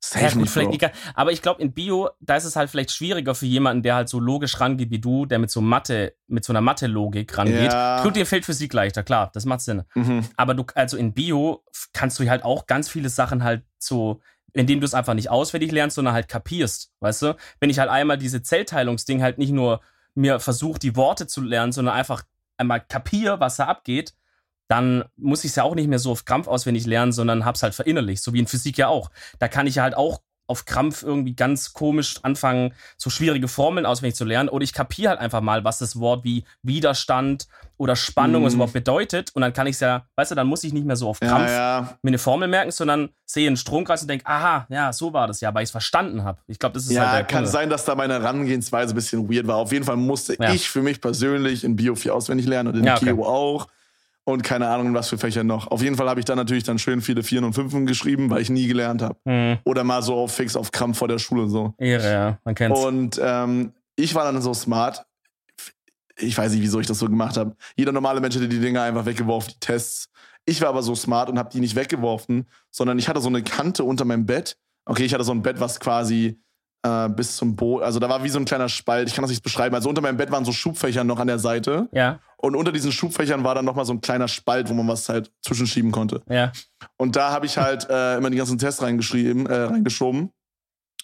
[0.00, 3.34] Safe Ja, nicht, vielleicht aber ich glaube, in Bio, da ist es halt vielleicht schwieriger
[3.34, 6.52] für jemanden, der halt so logisch rangeht wie du, der mit so Mathe, mit so
[6.52, 7.72] einer Mathe-Logik rangeht.
[7.72, 8.02] Ja.
[8.02, 9.84] Gut, dir fällt Physik leichter, klar, das macht Sinn.
[9.94, 10.26] Mhm.
[10.36, 14.20] Aber du, also in Bio kannst du halt auch ganz viele Sachen halt so,
[14.54, 17.36] indem du es einfach nicht auswendig lernst, sondern halt kapierst, weißt du?
[17.60, 19.80] Wenn ich halt einmal diese Zellteilungsding halt nicht nur
[20.14, 22.22] mir versuche, die Worte zu lernen, sondern einfach
[22.56, 24.14] einmal kapier, was da abgeht,
[24.68, 27.62] dann muss ich es ja auch nicht mehr so auf Krampf auswendig lernen, sondern hab's
[27.62, 29.10] halt verinnerlicht, so wie in Physik ja auch.
[29.38, 33.86] Da kann ich ja halt auch auf Krampf irgendwie ganz komisch anfangen, so schwierige Formeln
[33.86, 34.48] auswendig zu lernen.
[34.48, 38.72] Oder ich kapiere halt einfach mal, was das Wort wie Widerstand oder Spannung was überhaupt
[38.74, 39.30] bedeutet.
[39.34, 41.18] Und dann kann ich es ja, weißt du, dann muss ich nicht mehr so auf
[41.20, 41.98] Krampf Ja, ja.
[42.02, 45.40] mir eine Formel merken, sondern sehe einen Stromkreis und denke, aha, ja, so war das
[45.40, 46.38] ja, weil ich es verstanden habe.
[46.46, 47.50] Ich glaube, das ist Ja, halt der kann Kunde.
[47.50, 49.56] sein, dass da meine Herangehensweise ein bisschen weird war.
[49.56, 50.52] Auf jeden Fall musste Ja.
[50.52, 53.06] ich für mich persönlich in Bio 4 auswendig lernen und in Ja, okay.
[53.06, 53.66] Kio auch.
[54.26, 55.66] Und keine Ahnung, was für Fächer noch.
[55.66, 58.40] Auf jeden Fall habe ich dann natürlich dann schön viele Vieren und Fünfen geschrieben, weil
[58.40, 59.16] ich nie gelernt habe.
[59.26, 61.74] Hm, Oder mal so auf fix auf Krampf vor der Schule so.
[61.76, 62.80] Ehre, ja, man kennt's.
[62.80, 65.04] Und ähm, ich war dann so smart.
[66.16, 67.54] Ich weiß nicht, wieso ich das so gemacht habe.
[67.76, 70.08] Jeder normale Mensch hätte die Dinger einfach weggeworfen, die Tests.
[70.46, 73.42] Ich war aber so smart und habe die nicht weggeworfen, sondern ich hatte so eine
[73.42, 74.56] Kante unter meinem Bett.
[74.86, 76.38] Okay, ich hatte so ein Bett, was quasi
[76.84, 79.08] äh, bis zum Boot, also da war wie so ein kleiner Spalt.
[79.08, 79.74] Ich kann das nicht beschreiben.
[79.74, 82.92] Also unter meinem Bett waren so Schubfächer noch an der Seite ja, und unter diesen
[82.92, 86.22] Schubfächern war dann noch mal so ein kleiner Spalt, wo man was halt zwischenschieben konnte.
[86.28, 86.52] ja.
[86.98, 90.20] Und da habe ich halt äh, immer die ganzen Tests reingeschrieben, äh, reingeschoben.
[90.24, 90.32] Und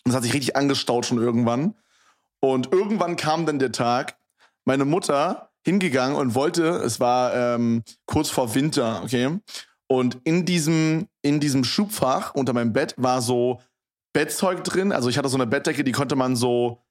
[0.04, 1.74] das hat sich richtig angestaut schon irgendwann.
[2.40, 4.16] Und irgendwann kam dann der Tag,
[4.64, 9.38] meine Mutter hingegangen und wollte, es war ähm, kurz vor Winter, okay.
[9.86, 13.60] Und in diesem, in diesem Schubfach unter meinem Bett war so
[14.12, 14.92] Bettzeug drin.
[14.92, 16.82] Also ich hatte so eine Bettdecke, die konnte man so,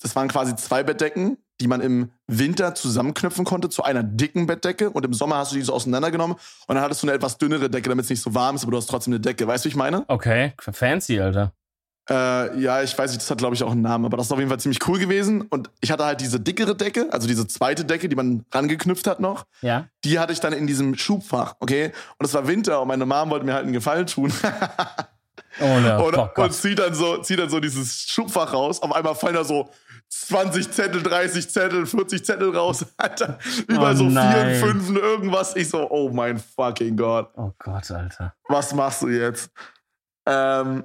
[0.00, 4.90] das waren quasi zwei Bettdecken, die man im Winter zusammenknüpfen konnte zu einer dicken Bettdecke.
[4.90, 7.70] Und im Sommer hast du die so auseinandergenommen und dann hattest du eine etwas dünnere
[7.70, 9.46] Decke, damit es nicht so warm ist, aber du hast trotzdem eine Decke.
[9.46, 10.04] Weißt du, wie ich meine?
[10.08, 11.52] Okay, fancy, Alter.
[12.10, 14.32] Äh, ja, ich weiß nicht, das hat, glaube ich, auch einen Namen, aber das ist
[14.32, 15.42] auf jeden Fall ziemlich cool gewesen.
[15.42, 19.20] Und ich hatte halt diese dickere Decke, also diese zweite Decke, die man rangeknüpft hat
[19.20, 19.46] noch.
[19.60, 19.86] Ja.
[20.04, 21.92] Die hatte ich dann in diesem Schubfach, okay?
[22.18, 24.32] Und es war Winter und meine Mom wollte mir halt einen Gefallen tun.
[25.60, 25.64] Oh,
[26.06, 28.80] und, oh, und zieht dann so, zieht dann so dieses Schubfach raus.
[28.82, 29.68] Auf einmal fallen da so
[30.08, 32.84] 20 Zettel, 30 Zettel, 40 Zettel raus.
[32.96, 34.54] Alter, überall Oh so nein.
[34.56, 35.54] vier, fünfen, irgendwas.
[35.56, 38.34] Ich so, oh mein fucking Gott, Oh Gott, Alter.
[38.48, 39.50] was machst du jetzt?
[40.26, 40.84] Ähm,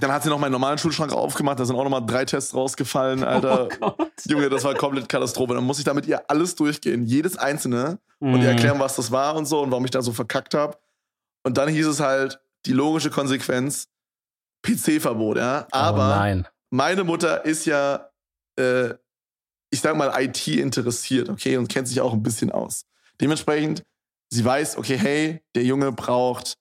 [0.00, 3.24] dann hat sie noch meinen normalen Schulschrank aufgemacht, da sind auch nochmal drei Tests rausgefallen,
[3.24, 3.68] Alter.
[3.80, 3.92] Oh.
[4.26, 5.54] Junge, das war komplett Katastrophe.
[5.54, 8.44] Dann muss ich da mit ihr alles durchgehen, jedes einzelne und ihr Mhm.
[8.46, 10.78] erklären, was das war und so und warum ich da so verkackt habe.
[11.42, 13.88] Und dann hieß es halt, die logische Konsequenz,
[14.62, 15.66] PC-Verbot, ja.
[15.70, 16.48] Aber oh nein.
[16.70, 18.10] meine Mutter ist ja,
[18.58, 18.90] äh,
[19.70, 22.84] ich sag mal, IT interessiert, okay, und kennt sich auch ein bisschen aus.
[23.20, 23.82] Dementsprechend,
[24.30, 26.56] sie weiß, okay, hey, der Junge braucht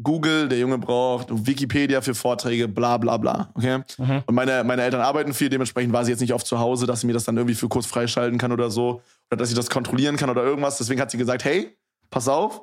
[0.00, 3.82] Google, der Junge braucht Wikipedia für Vorträge, bla bla bla, okay?
[3.98, 4.22] Mhm.
[4.26, 7.00] Und meine, meine Eltern arbeiten viel, dementsprechend war sie jetzt nicht oft zu Hause, dass
[7.00, 9.02] sie mir das dann irgendwie für kurz freischalten kann oder so.
[9.30, 10.78] Oder dass ich das kontrollieren kann oder irgendwas.
[10.78, 11.76] Deswegen hat sie gesagt, hey,
[12.10, 12.62] pass auf,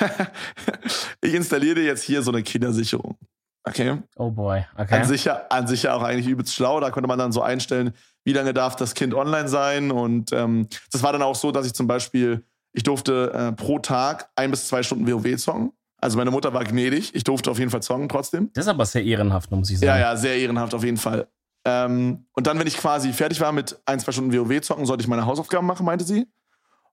[1.20, 3.16] ich installiere jetzt hier so eine Kindersicherung.
[3.64, 3.98] Okay?
[4.16, 4.64] Oh boy.
[4.76, 4.94] Okay.
[4.94, 6.80] An, sich ja, an sich ja auch eigentlich übelst schlau.
[6.80, 7.92] Da konnte man dann so einstellen,
[8.24, 9.90] wie lange darf das Kind online sein.
[9.90, 13.78] Und ähm, das war dann auch so, dass ich zum Beispiel, ich durfte äh, pro
[13.78, 15.72] Tag ein bis zwei Stunden WoW zocken.
[16.00, 17.14] Also meine Mutter war gnädig.
[17.14, 18.50] Ich durfte auf jeden Fall zocken trotzdem.
[18.54, 19.88] Das ist aber sehr ehrenhaft, muss ich sagen.
[19.88, 21.26] Ja, ja, sehr ehrenhaft auf jeden Fall.
[21.64, 25.02] Ähm, und dann, wenn ich quasi fertig war mit ein, zwei Stunden WoW zocken, sollte
[25.02, 26.26] ich meine Hausaufgaben machen, meinte sie.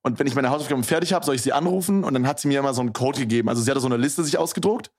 [0.06, 2.48] Und wenn ich meine Hausaufgaben fertig habe, soll ich sie anrufen und dann hat sie
[2.48, 3.50] mir immer so einen Code gegeben.
[3.50, 4.92] Also sie hatte so eine Liste sich ausgedruckt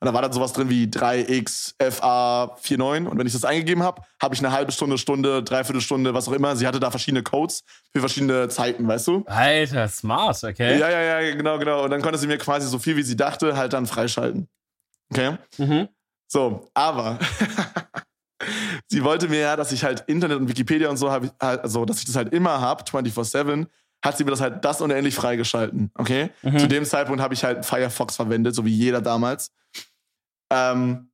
[0.00, 4.34] und da war dann sowas drin wie 3xFA49 und wenn ich das eingegeben habe, habe
[4.34, 6.56] ich eine halbe Stunde, Stunde, dreiviertel Stunde, was auch immer.
[6.56, 9.22] Sie hatte da verschiedene Codes für verschiedene Zeiten, weißt du?
[9.26, 10.78] Alter, smart, okay.
[10.78, 11.84] Ja, ja, ja, genau, genau.
[11.84, 14.48] Und dann konnte sie mir quasi so viel, wie sie dachte, halt dann freischalten.
[15.10, 15.36] Okay?
[15.58, 15.90] Mhm.
[16.26, 17.18] So, aber
[18.88, 21.98] sie wollte mir ja, dass ich halt Internet und Wikipedia und so habe, also dass
[21.98, 23.66] ich das halt immer habe, 24/7,
[24.04, 26.30] hat sie mir das halt das unendlich freigeschalten, okay?
[26.42, 26.58] Mhm.
[26.58, 29.50] Zu dem Zeitpunkt habe ich halt Firefox verwendet, so wie jeder damals.
[30.52, 31.10] Ähm,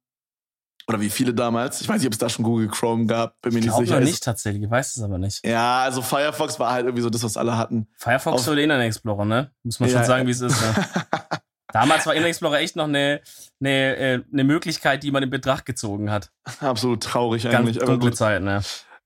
[0.89, 1.81] oder wie viele damals.
[1.81, 4.01] Ich weiß nicht, ob es da schon Google Chrome gab, bin mir Ich nicht sicher.
[4.01, 5.47] noch nicht tatsächlich, ich weiß es aber nicht.
[5.47, 7.87] Ja, also Firefox war halt irgendwie so das, was alle hatten.
[7.97, 9.53] Firefox Auf- oder Internet Explorer, ne?
[9.63, 10.61] Muss man Ja, schon sagen, wie es ist.
[10.61, 10.85] Ne?
[11.73, 13.21] Damals war Internet Explorer echt noch eine,
[13.61, 16.33] eine, äh, eine Möglichkeit, die man in Betracht gezogen hat.
[16.59, 17.81] Absolut traurig Ganz eigentlich.
[17.81, 18.13] aber dunkle.
[18.13, 18.61] Zeiten, ne?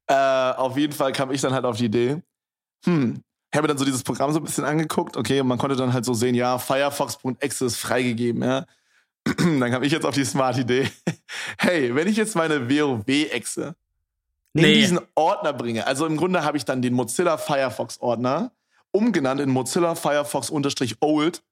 [0.07, 2.23] Äh, auf jeden Fall kam ich dann halt auf die Idee,
[2.87, 3.23] hm,
[3.55, 5.77] ich habe mir dann so dieses Programm so ein bisschen angeguckt, okay, und man konnte
[5.77, 8.67] dann halt so sehen, ja, Firefox.exe ist freigegeben, ja.
[9.38, 10.90] dann kam ich jetzt auf die smart Idee,
[11.59, 13.77] hey, wenn ich jetzt meine WoW-Exe
[14.55, 14.75] in Nee.
[14.75, 18.51] diesen Ordner bringe, also im Grunde habe ich dann den Mozilla Firefox-Ordner
[18.90, 21.43] umgenannt in Mozilla Firefox-old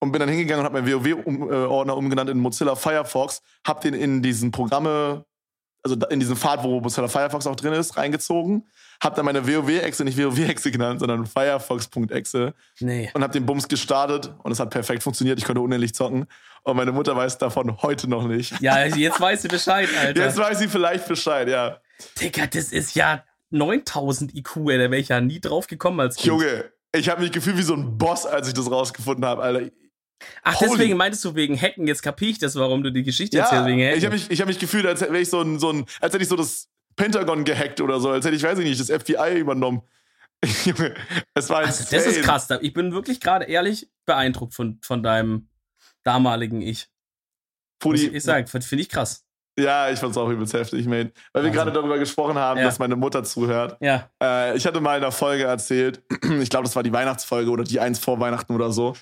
[0.00, 4.22] und bin dann hingegangen und habe meinen WoW-Ordner umgenannt in Mozilla Firefox, habe den in
[4.22, 5.26] diesen Programme
[5.84, 8.66] also in diesen Pfad, wo Mozilla Firefox auch drin ist, reingezogen.
[9.02, 13.10] Hab dann meine WoW-Exe nicht WoW-Exe genannt, sondern Firefox.exe Nee.
[13.12, 15.38] und hab den Bums gestartet und es hat perfekt funktioniert.
[15.38, 16.26] Ich konnte unendlich zocken
[16.62, 18.58] und meine Mutter weiß davon heute noch nicht.
[18.60, 20.24] Ja, jetzt weißt du Bescheid, Alter.
[20.24, 21.78] Jetzt weiß sie vielleicht Bescheid, ja.
[22.20, 24.78] Digga, das ist ja 9000 IQ, ey.
[24.78, 26.26] Da wäre ich ja nie drauf gekommen als Kind.
[26.26, 29.70] Junge, ich habe mich gefühlt wie so ein Boss, als ich das rausgefunden habe, Alter.
[30.42, 33.36] Ach, Holy- deswegen meintest du wegen Hacken, jetzt kapier ich das, warum du die Geschichte
[33.36, 33.98] Ja, erzählst wegen Hacken.
[33.98, 36.12] ich habe mich, ich hab mich gefühlt, als wäre ich so ein, so ein, als
[36.14, 38.88] hätte ich so das Pentagon gehackt oder so, als hätte ich, weiß ich nicht, das
[38.90, 39.82] FBI übernommen.
[40.64, 40.94] Junge,
[41.34, 42.48] es war also, das ist krass.
[42.60, 45.48] Ich bin wirklich gerade ehrlich beeindruckt von, von deinem
[46.02, 46.88] damaligen Ich.
[47.78, 49.24] Pudi, ich sagen, finde ich krass.
[49.58, 51.12] Ja, ich fand's auch übelst heftig, mate.
[51.32, 51.52] Weil wir Wahnsinn.
[51.52, 52.64] gerade darüber gesprochen haben, Ja.
[52.64, 53.76] dass meine Mutter zuhört.
[53.80, 54.10] Ja.
[54.22, 56.02] Äh, ich hatte mal in einer Folge erzählt,
[56.40, 58.94] ich glaube, das war die Weihnachtsfolge oder die eins vor Weihnachten oder so.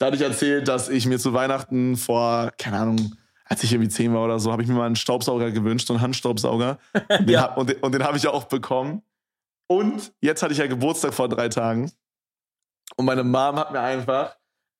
[0.00, 3.90] Da hatte ich erzählt, dass ich mir zu Weihnachten vor, keine Ahnung, als ich irgendwie
[3.90, 6.78] zehn war oder so, habe ich mir mal einen Staubsauger gewünscht, so einen Handstaubsauger.
[6.94, 7.42] Und den, Ja.
[7.42, 9.02] hab, und den, und den habe ich ja auch bekommen.
[9.68, 11.92] Und jetzt hatte ich ja Geburtstag vor drei Tagen.
[12.96, 14.36] Und meine Mom hat mir einfach,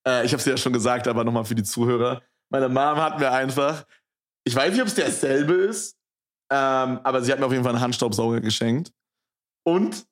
[0.06, 3.20] äh, ich habe es ja schon gesagt, aber nochmal für die Zuhörer, meine Mom hat
[3.20, 3.84] mir einfach,
[4.44, 5.96] ich weiß nicht, ob es derselbe ist,
[6.50, 8.90] ähm, aber sie hat mir auf jeden Fall einen Handstaubsauger geschenkt.
[9.64, 10.06] Und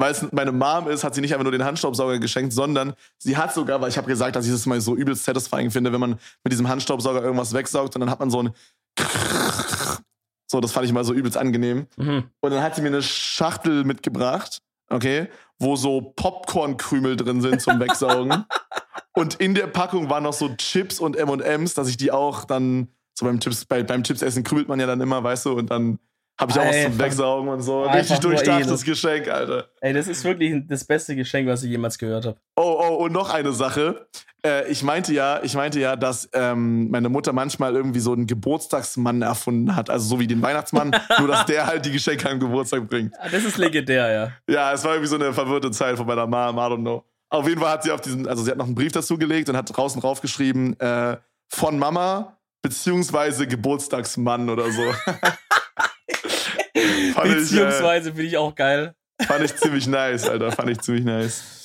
[0.00, 3.36] weil es meine Mom ist, hat sie nicht einfach nur den Handstaubsauger geschenkt, sondern sie
[3.36, 6.00] hat sogar, weil ich habe gesagt, dass ich das mal so übelst satisfying finde, wenn
[6.00, 8.50] man mit diesem Handstaubsauger irgendwas wegsaugt und dann hat man so ein
[10.50, 11.86] so, das fand ich mal so übelst angenehm.
[11.96, 12.24] Mhm.
[12.40, 17.78] Und dann hat sie mir eine Schachtel mitgebracht, okay, wo so Popcornkrümel drin sind zum
[17.78, 18.44] Wegsaugen.
[19.12, 22.88] und in der Packung waren noch so Chips und M&M's, dass ich die auch dann
[23.14, 25.98] so beim Chips bei, beim Chipsessen krümelt man ja dann immer, weißt du, und dann
[26.40, 27.82] habe ich auch was zum Wegsaugen und so.
[27.82, 28.82] einfach Richtig durchdachtes.
[28.84, 29.68] Geschenk, Alter.
[29.80, 32.36] Ey, das ist wirklich das beste Geschenk, was ich jemals gehört habe.
[32.56, 34.06] Oh, oh, und noch eine Sache.
[34.44, 38.26] Äh, ich meinte ja, ich meinte ja, dass ähm, meine Mutter manchmal irgendwie so einen
[38.26, 42.40] Geburtstagsmann erfunden hat, also so wie den Weihnachtsmann, nur dass der halt die Geschenke am
[42.40, 43.12] Geburtstag bringt.
[43.20, 44.54] Ah, Das ist legendär, ja.
[44.54, 47.04] Ja, es war irgendwie so eine verwirrte Zeit von meiner Mom, I don't know.
[47.28, 49.50] Auf jeden Fall hat sie auf diesen, also sie hat noch einen Brief dazu gelegt
[49.50, 54.82] und hat draußen draufgeschrieben, äh, von Mama beziehungsweise Geburtstagsmann oder so.
[56.80, 58.94] äh, Beziehungsweise finde ich auch geil.
[59.22, 60.52] fand ich ziemlich nice, Alter.
[60.52, 61.60] Fand ich ziemlich nice.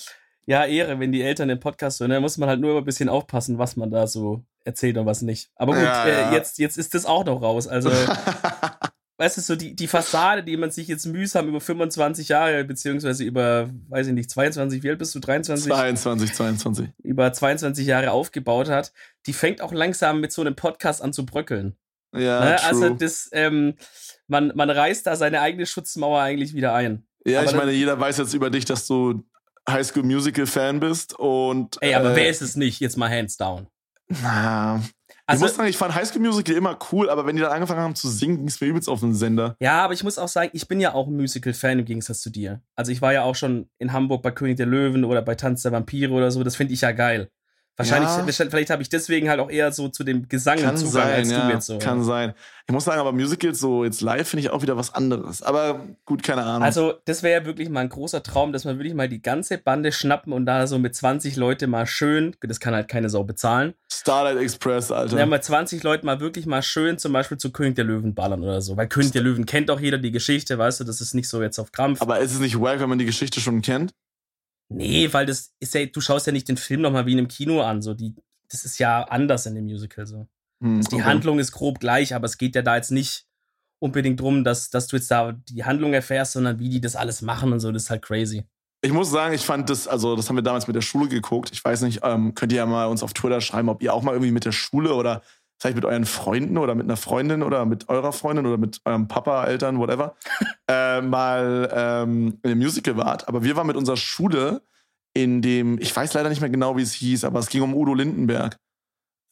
[0.48, 2.86] Ja, Ehre, wenn die Eltern den Podcast hören, da muss man halt nur immer ein
[2.86, 5.50] bisschen aufpassen, was man da so erzählt und was nicht.
[5.56, 6.32] Aber gut, Ja, ja.
[6.32, 7.68] Äh, jetzt, jetzt ist das auch noch raus.
[7.68, 7.90] Also,
[9.18, 13.24] weißt du, so die, die Fassade, die man sich jetzt mühsam über 25 Jahre, beziehungsweise
[13.24, 15.20] über, weiß ich nicht, 22, wie alt bist du?
[15.20, 15.72] 23?
[15.72, 16.90] 22, 22.
[17.02, 18.94] Über 22 Jahre aufgebaut hat,
[19.26, 21.76] die fängt auch langsam mit so einem Podcast an zu bröckeln.
[22.14, 22.56] Ja, ne?
[22.58, 22.68] true.
[22.68, 23.76] Also, das, ähm,
[24.28, 27.06] man, man reißt da seine eigene Schutzmauer eigentlich wieder ein.
[27.26, 29.24] ja, aber ich meine, jeder weiß jetzt über dich, dass du
[29.70, 31.78] High School Musical Fan bist und.
[31.82, 32.80] Ey, aber äh, wer ist es nicht?
[32.80, 33.68] Jetzt mal hands down.
[34.08, 37.42] Na, ich Also, muss sagen, ich fand High School Musical immer cool, aber wenn die
[37.42, 39.56] dann angefangen haben zu singen, ging es mir übelst auf den Sender.
[39.60, 42.30] Ja, aber ich muss auch sagen, ich bin ja auch ein Musical-Fan im Gegensatz zu
[42.30, 42.62] dir.
[42.76, 45.64] Also ich war ja auch schon in Hamburg bei König der Löwen oder bei Tanz
[45.64, 46.44] der Vampire oder so.
[46.44, 47.32] Das finde ich ja geil.
[47.78, 48.46] Wahrscheinlich, Ja.
[48.50, 51.32] vielleicht habe ich deswegen halt auch eher so zu dem Gesang Kann Zugang sein, als
[51.32, 51.78] ja, du jetzt so.
[51.78, 52.34] kann sein.
[52.68, 55.44] Ich muss sagen, aber Musicals so jetzt live finde ich auch wieder was anderes.
[55.44, 56.64] Aber gut, keine Ahnung.
[56.64, 59.58] Also, das wäre ja wirklich mal ein großer Traum, dass man wirklich mal die ganze
[59.58, 63.24] Bande schnappen und da so mit 20 Leute mal schön, das kann halt keine Sau
[63.24, 65.20] bezahlen, Starlight Express, Alter.
[65.20, 68.42] ja, mal 20 Leute mal wirklich mal schön zum Beispiel zu König der Löwen ballern
[68.42, 68.78] oder so.
[68.78, 71.42] Weil König der Löwen kennt auch jeder die Geschichte, weißt du, das ist nicht so
[71.42, 72.02] jetzt auf Krampf.
[72.02, 73.94] aber ist es nicht wack, wenn man die Geschichte schon kennt?
[74.70, 77.28] Nee, weil das ist ja, du schaust ja nicht den Film nochmal wie in einem
[77.28, 77.82] Kino an.
[77.82, 78.16] So die,
[78.50, 80.06] das ist ja anders in dem Musical.
[80.06, 80.28] So.
[80.62, 81.04] Hm, Also die okay.
[81.06, 83.28] Handlung ist grob gleich, aber es geht ja da jetzt nicht
[83.80, 87.22] unbedingt drum, dass, dass du jetzt da die Handlung erfährst, sondern wie die das alles
[87.22, 87.72] machen und so.
[87.72, 88.44] Das ist halt crazy.
[88.82, 91.50] Ich muss sagen, ich fand das, also das haben wir damals mit der Schule geguckt.
[91.52, 94.04] Ich weiß nicht, ähm, könnt ihr ja mal uns auf Twitter schreiben, ob ihr auch
[94.04, 95.22] mal irgendwie mit der Schule oder
[95.60, 99.08] vielleicht mit euren Freunden oder mit einer Freundin oder mit eurer Freundin oder mit eurem
[99.08, 100.16] Papa, Eltern, whatever,
[100.70, 103.28] äh, mal ähm, in einem Musical wart.
[103.28, 104.62] Aber wir waren mit unserer Schule
[105.14, 107.74] in dem, ich weiß leider nicht mehr genau, wie es hieß, aber es ging um
[107.74, 108.58] Udo Lindenberg.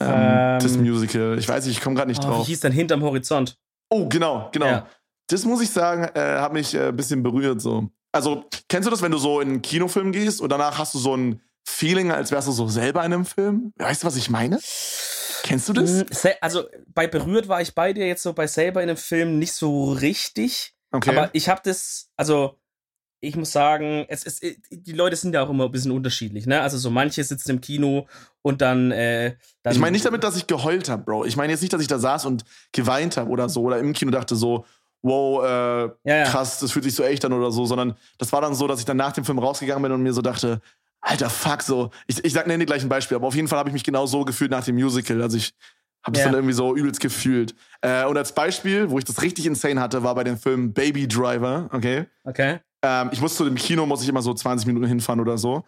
[0.01, 0.59] Ähm, Ähm.
[0.61, 1.37] das Musical.
[1.37, 2.39] Ich weiß nicht, ich komme gerade nicht Oh, drauf.
[2.47, 3.57] wie hieß dann hinterm Horizont?
[3.89, 4.65] Oh, genau, genau.
[4.65, 4.87] Ja.
[5.27, 7.89] Das muss ich sagen, äh, hat mich äh, ein bisschen berührt so.
[8.11, 10.99] Also, kennst du das, wenn du so in einen Kinofilm gehst und danach hast du
[10.99, 13.73] so ein Feeling, als wärst du so selber in einem Film?
[13.77, 14.59] Weißt du, was ich meine?
[15.43, 16.05] Kennst du das?
[16.41, 19.53] Also bei Berührt war ich bei dir jetzt so bei selber in einem Film nicht
[19.53, 20.73] so richtig.
[20.91, 21.09] Okay.
[21.09, 22.57] Aber ich habe das, also
[23.19, 26.61] ich muss sagen, es ist, die Leute sind ja auch immer ein bisschen unterschiedlich, ne?
[26.61, 28.07] Also so manche sitzen im Kino
[28.41, 31.25] und dann, äh, dann ich meine nicht damit, dass ich geheult habe, Bro.
[31.25, 33.93] Ich meine jetzt nicht, dass ich da saß und geweint habe oder so oder im
[33.93, 34.65] Kino dachte so,
[35.01, 36.23] wow, äh, ja, ja.
[36.23, 38.79] krass, das fühlt sich so echt an oder so, sondern das war dann so, dass
[38.79, 40.61] ich dann nach dem Film rausgegangen bin und mir so dachte,
[41.03, 41.91] alter Fuck, so.
[42.07, 43.83] Ich, ich sag, nenne dir gleich ein Beispiel, aber auf jeden Fall habe ich mich
[43.83, 45.21] genau so gefühlt nach dem Musical.
[45.21, 45.53] Also ich
[46.03, 46.25] habe es Ja.
[46.25, 47.55] dann irgendwie so übelst gefühlt.
[47.81, 51.07] Äh, und als Beispiel, wo ich das richtig insane hatte, war bei dem Film Baby
[51.07, 52.05] Driver, okay?
[52.23, 52.59] Okay.
[52.81, 55.63] Ähm, ich muss zu dem Kino, muss ich immer so 20 Minuten hinfahren oder so.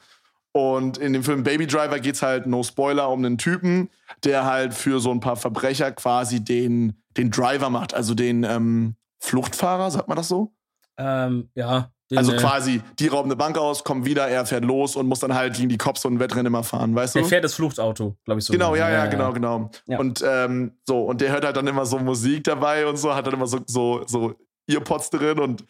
[0.51, 3.89] Und in dem Film Baby Driver geht's halt, no Spoiler, um einen Typen,
[4.23, 8.95] der halt für so ein paar Verbrecher quasi den, den Driver macht, also den ähm,
[9.19, 10.53] Fluchtfahrer, sagt man das so?
[10.97, 11.91] Ähm, ja.
[12.11, 15.07] Den, Also äh, quasi, die rauben eine Bank aus, kommen wieder, er fährt los und
[15.07, 17.19] muss dann halt gegen die Cops so ein Wettrennen immer fahren, weißt du?
[17.19, 18.53] Der fährt das Fluchtauto, glaube ich so.
[18.53, 19.71] Genau, ja, ja, genau, genau.
[19.87, 19.97] Ja.
[19.97, 23.25] Und ähm, so, und der hört halt dann immer so Musik dabei und so, hat
[23.25, 24.35] dann immer so, so, so
[24.67, 25.65] Earpods drin und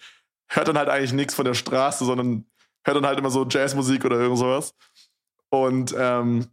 [0.50, 2.46] hört dann halt eigentlich nichts von der Straße, sondern
[2.84, 4.74] hört dann halt immer so Jazzmusik oder irgend sowas.
[5.50, 6.48] Und, ähm,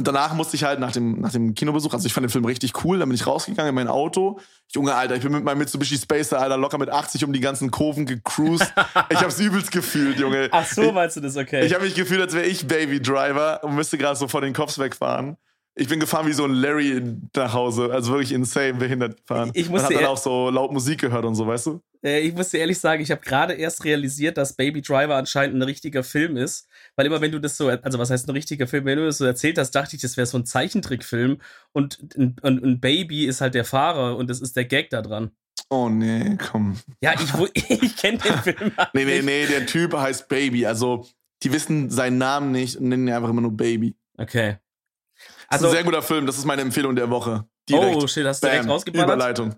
[0.00, 2.46] und danach musste ich halt nach dem, nach dem Kinobesuch, also ich fand den Film
[2.46, 4.40] richtig cool, dann bin ich rausgegangen in mein Auto.
[4.72, 7.70] Junge, Alter, ich bin mit meinem Mitsubishi Spacer, Alter, locker mit 80 um die ganzen
[7.70, 8.72] Kurven gecruised.
[9.10, 10.48] ich hab's übelst gefühlt, Junge.
[10.52, 11.66] Ach so, meinst du das, okay.
[11.66, 14.54] Ich habe mich gefühlt, als wäre ich Baby Driver und müsste gerade so vor den
[14.54, 15.36] Cops wegfahren.
[15.74, 17.02] Ich bin gefahren wie so ein Larry
[17.36, 19.50] nach Hause, also wirklich insane behindert gefahren.
[19.52, 21.80] Ich- ich und musste hab dann auch so laut Musik gehört und so, weißt du?
[22.04, 25.56] Äh, ich muss dir ehrlich sagen, ich habe gerade erst realisiert, dass Baby Driver anscheinend
[25.56, 26.68] ein richtiger Film ist.
[26.96, 29.18] Weil immer wenn du das so, also was heißt ein richtiger Film, wenn du das
[29.18, 31.38] so erzählt hast, dachte ich, das wäre so ein Zeichentrickfilm
[31.72, 35.02] und ein, und ein Baby ist halt der Fahrer und das ist der Gag da
[35.02, 35.30] dran.
[35.68, 36.78] Oh nee, komm.
[37.00, 37.32] Ja, ich,
[37.68, 38.72] ich kenne den Film.
[38.76, 40.66] halt Nee, nee, nee, der Typ heißt Baby.
[40.66, 41.06] Also,
[41.42, 43.94] die wissen seinen Namen nicht und nennen ihn einfach immer nur Baby.
[44.18, 44.58] Okay.
[45.16, 47.44] Das ist Also, ein sehr guter Film, das ist meine Empfehlung der Woche.
[47.68, 47.96] Direkt.
[47.96, 49.06] oh shit, hast du direkt rausgeballert?
[49.06, 49.54] Überleitung.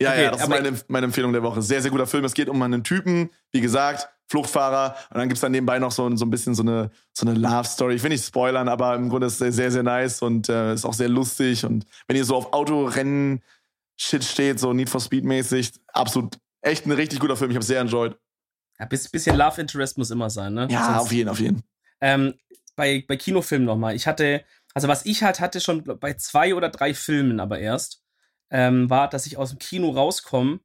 [0.00, 1.60] Ja, Okay, ja, das ist meine, meine Empfehlung der Woche.
[1.62, 2.24] Sehr, sehr guter Film.
[2.24, 4.96] Es geht um einen Typen, wie gesagt, Fluchtfahrer.
[5.10, 7.94] Und dann gibt's dann nebenbei noch so, so ein bisschen so eine, so eine Love-Story.
[7.96, 10.84] Ich will nicht spoilern, aber im Grunde ist es sehr, sehr nice und äh, ist
[10.84, 11.64] auch sehr lustig.
[11.64, 13.42] Und wenn ihr so auf Autorennen
[13.96, 17.50] Shit steht, so Need for Speed mäßig, absolut echt ein richtig guter Film.
[17.50, 18.16] Ich habe sehr enjoyed.
[18.78, 20.68] Ja, bis, bisschen Love Interest muss immer sein, ne?
[20.70, 21.62] Ja, Sonst- auf jeden, auf jeden.
[22.00, 22.32] Ähm,
[22.76, 23.94] bei, bei Kinofilmen nochmal.
[23.94, 28.02] Ich hatte, also was ich halt hatte schon bei zwei oder drei Filmen aber erst,
[28.50, 30.60] ähm, war, dass ich aus dem Kino rauskomme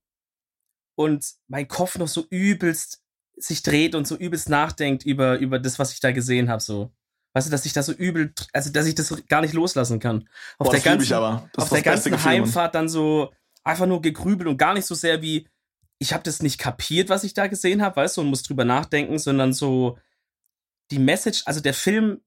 [0.96, 3.04] und mein Kopf noch so übelst
[3.38, 6.92] sich dreht und so übelst nachdenkt über, über das, was ich da gesehen habe, so.
[7.34, 10.00] Weißt du, dass ich da so übel, also dass ich das so gar nicht loslassen
[10.00, 10.30] kann.
[10.58, 11.10] Auf Boah, der das ganzen.
[11.10, 12.24] Das auf der das ganzen.
[12.24, 13.34] Heimfahrt dann so
[13.66, 15.50] einfach nur gegrübelt und gar nicht so sehr wie,
[16.00, 18.64] ich habe das nicht kapiert, was ich da gesehen habe, weißt du, und muss drüber
[18.64, 19.98] nachdenken, sondern so
[20.92, 22.22] die Message, also der Film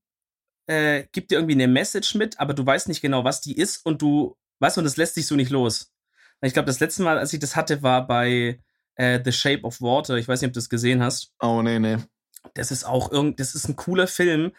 [0.66, 3.87] äh, gibt dir irgendwie eine Message mit, aber du weißt nicht genau, was die ist
[3.87, 5.92] und du, weißt du, und das lässt dich so nicht los.
[6.40, 8.61] Ich glaube, das letzte Mal, als ich das hatte, war bei
[8.94, 10.16] äh, The Shape of Water.
[10.16, 11.97] Ich weiß nicht, ob du das gesehen hast Oh, nee, nee.
[12.55, 14.53] das ist auch irgend, das ist ein cooler Film,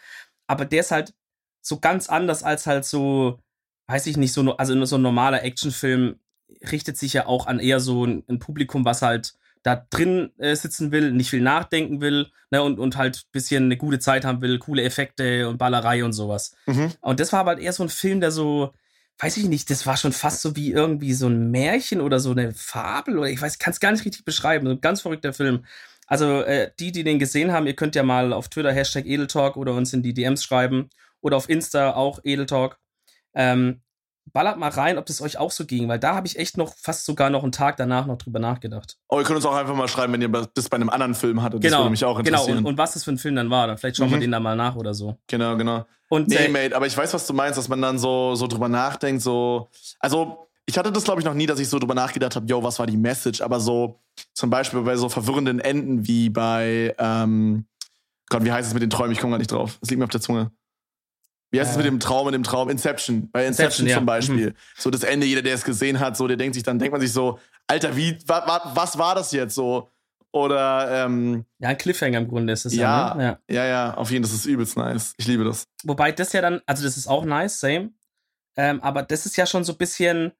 [0.46, 1.14] aber der ist halt
[1.62, 3.38] so ganz anders als halt so,
[3.86, 6.20] weiß ich nicht, so, also so ein normaler Actionfilm
[6.70, 10.56] richtet sich ja auch an eher so ein, ein Publikum, was halt da drin äh,
[10.56, 14.24] sitzen will, nicht viel nachdenken will, ne, und, und halt ein bisschen eine gute Zeit
[14.24, 16.56] haben will, coole Effekte und Ballerei und sowas.
[16.66, 16.92] Mhm.
[17.00, 18.72] Und das war aber halt eher so ein Film, der so,
[19.20, 22.30] weiß ich nicht, das war schon fast so wie irgendwie so ein Märchen oder so
[22.30, 24.66] eine Fabel oder ich weiß, kann es gar nicht richtig beschreiben.
[24.66, 25.64] So ein ganz verrückter Film.
[26.06, 29.56] Also äh, die, die den gesehen haben, ihr könnt ja mal auf Twitter Hashtag Edeltalk
[29.56, 30.88] oder uns in die DMs schreiben
[31.20, 32.78] oder auf Insta auch Edeltalk.
[33.34, 33.82] Ähm,
[34.32, 36.74] ballert mal rein, ob das euch auch so ging, weil da habe ich echt noch
[36.76, 38.96] fast sogar noch einen Tag danach noch drüber nachgedacht.
[39.08, 41.42] Oh, ihr könnt uns auch einfach mal schreiben, wenn ihr das bei einem anderen Film
[41.42, 41.64] hattet.
[41.64, 42.28] Das Genau, würde mich auch genau.
[42.38, 42.58] interessieren.
[42.58, 44.20] Und, und was das für ein Film dann war, dann vielleicht schauen wir Mhm.
[44.22, 45.16] den da mal nach oder so.
[45.26, 45.84] genau, genau.
[46.08, 48.46] Und Nee, äh, Mate, aber ich weiß, was du meinst, dass man dann so, so
[48.48, 49.68] drüber nachdenkt, so.
[50.00, 52.62] Also, ich hatte das, glaube ich, noch nie, dass ich so drüber nachgedacht habe, yo,
[52.62, 53.40] was war die Message?
[53.40, 54.00] Aber so,
[54.34, 57.64] zum Beispiel bei so verwirrenden Enden wie bei, ähm,
[58.28, 59.12] Gott, wie heißt es mit den Träumen?
[59.12, 59.78] Ich komme gar nicht drauf.
[59.82, 60.52] Es liegt mir auf der Zunge.
[61.50, 62.68] Wie heißt es mit dem Traum in dem Traum?
[62.70, 63.28] Inception.
[63.30, 63.96] Bei Inception, Inception, ja.
[63.96, 63.98] Mhm.
[63.98, 64.54] zum Beispiel.
[64.76, 67.00] So das Ende, jeder, der es gesehen hat, so, der denkt sich, dann denkt man
[67.00, 69.88] sich so, Alter, wie, wa, wa, was war das jetzt so?
[70.32, 73.08] Oder, ähm, ja, ein Cliffhanger im Grunde ist es Ja.
[73.08, 73.14] ja.
[73.14, 73.38] Ne?
[73.48, 73.54] ja.
[73.54, 75.14] ja, ja, auf jeden Fall, das ist übelst nice.
[75.16, 75.64] Ich liebe das.
[75.82, 77.90] Wobei das ja dann, also das ist auch nice, same.
[78.56, 80.32] Ähm, aber das ist ja schon so ein bisschen,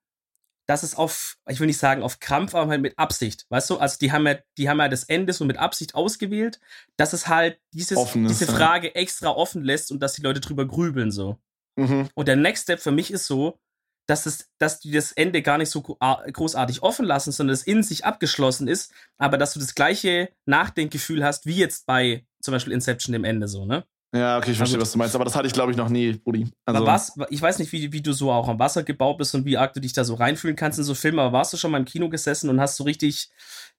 [0.70, 3.78] das ist auf, ich will nicht sagen auf Krampf, aber halt mit Absicht, weißt du?
[3.78, 6.60] Also die haben ja, die haben ja das Ende so mit Absicht ausgewählt,
[6.96, 8.52] dass es halt dieses, diese ja.
[8.52, 11.38] Frage extra offen lässt und dass die Leute drüber grübeln so.
[11.74, 12.08] Mhm.
[12.14, 13.58] Und der Next Step für mich ist so,
[14.06, 17.54] dass, es, dass die das Ende gar nicht so gro- a- großartig offen lassen, sondern
[17.54, 22.24] es in sich abgeschlossen ist, aber dass du das gleiche Nachdenkgefühl hast, wie jetzt bei
[22.40, 23.84] zum Beispiel Inception dem Ende so, ne?
[24.12, 24.82] Ja, okay, ich verstehe, gut.
[24.86, 25.14] was du meinst.
[25.14, 26.48] Aber das hatte ich, glaube ich, noch nie, Brudi.
[26.64, 29.34] Also, Aber was, ich weiß nicht, wie, wie du so auch am Wasser gebaut bist
[29.34, 31.56] und wie arg du dich da so reinfühlen kannst in so Filme, aber warst du
[31.56, 33.30] schon mal im Kino gesessen und hast so richtig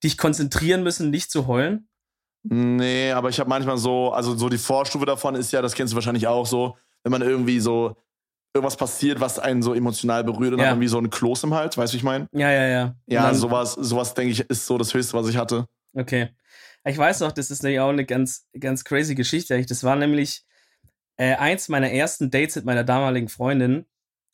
[0.04, 1.90] dich konzentrieren müssen, nicht zu heulen?
[2.44, 5.94] Nee, aber ich habe manchmal so, also so die Vorstufe davon ist ja, das kennst
[5.94, 7.96] du wahrscheinlich auch so, wenn man irgendwie so
[8.54, 10.66] irgendwas passiert, was einen so emotional berührt und Ja.
[10.66, 12.28] dann hat man wie so ein Kloß im Hals, weißt du, wie ich meine?
[12.32, 12.96] Ja, ja, ja.
[13.08, 15.66] Ja, sowas, sowas denke ich, ist so das Höchste, was ich hatte.
[15.94, 16.30] Okay.
[16.84, 19.64] Ich weiß noch, das ist nämlich auch eine ganz, ganz crazy Geschichte.
[19.66, 20.44] Das war nämlich
[21.18, 23.86] äh, eins meiner ersten Dates mit meiner damaligen Freundin,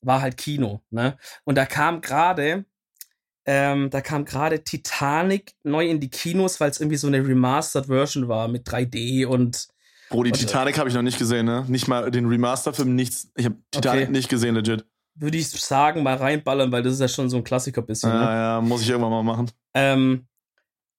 [0.01, 1.17] war halt Kino, ne?
[1.43, 2.65] Und da kam gerade,
[3.45, 7.87] ähm, da kam gerade Titanic neu in die Kinos, weil es irgendwie so eine Remastered
[7.87, 9.67] Version war mit 3D und
[10.10, 11.65] Bro, die Und, Titanic habe ich noch nicht gesehen, ne?
[11.67, 13.29] Nicht mal den Remaster-Film, nichts.
[13.35, 14.12] Ich habe Titanic Okay.
[14.12, 14.85] nicht gesehen, legit.
[15.15, 18.12] würde ich sagen, mal reinballern, weil das ist ja schon so ein Klassiker bisschen.
[18.12, 18.25] Ja, Ne?
[18.25, 19.52] ja, muss ich irgendwann mal machen.
[19.73, 20.27] Ähm,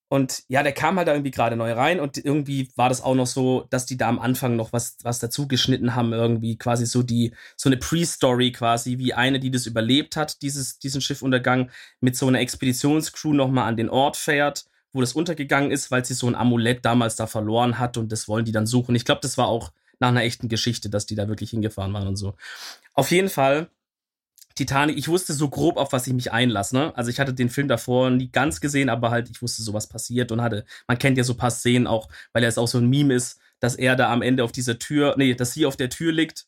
[0.08, 3.14] Und ja, der kam halt da irgendwie gerade neu rein und irgendwie war das auch
[3.14, 6.86] noch so, dass die da am Anfang noch was, was dazu geschnitten haben, irgendwie quasi
[6.86, 11.70] so die, so eine Pre-Story quasi, wie eine, die das überlebt hat, dieses, diesen Schiffuntergang,
[12.00, 16.14] mit so einer Expeditionscrew nochmal an den Ort fährt, wo das untergegangen ist, weil sie
[16.14, 18.94] so ein Amulett damals da verloren hat und das wollen die dann suchen.
[18.94, 22.08] Ich glaube, das war auch nach einer echten Geschichte, dass die da wirklich hingefahren waren
[22.08, 22.34] und so.
[22.94, 23.68] Auf jeden Fall
[24.58, 26.76] Titanic, ich wusste so grob, auf was ich mich einlasse.
[26.76, 26.92] Ne?
[26.96, 30.32] Also ich hatte den Film davor nie ganz gesehen, aber halt, ich wusste, sowas passiert
[30.32, 32.78] und hatte, man kennt ja so ein paar Szenen auch, weil er es auch so
[32.78, 35.76] ein Meme ist, dass er da am Ende auf dieser Tür, nee, dass sie auf
[35.76, 36.46] der Tür liegt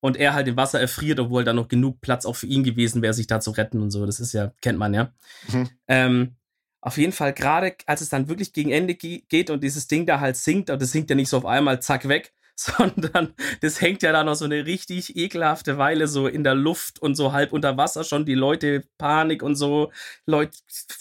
[0.00, 3.02] und er halt im Wasser erfriert, obwohl da noch genug Platz auch für ihn gewesen
[3.02, 4.04] wäre, sich da zu retten und so.
[4.04, 5.12] Das ist ja, kennt man ja.
[5.52, 5.68] Mhm.
[5.86, 6.36] Ähm,
[6.80, 10.18] auf jeden Fall, gerade als es dann wirklich gegen Ende geht und dieses Ding da
[10.18, 14.02] halt sinkt, und das sinkt ja nicht so auf einmal, zack, weg, sondern das hängt
[14.02, 17.52] ja da noch so eine richtig ekelhafte Weile so in der Luft und so halb
[17.52, 19.90] unter Wasser schon, die Leute Panik und so,
[20.24, 20.56] Leute,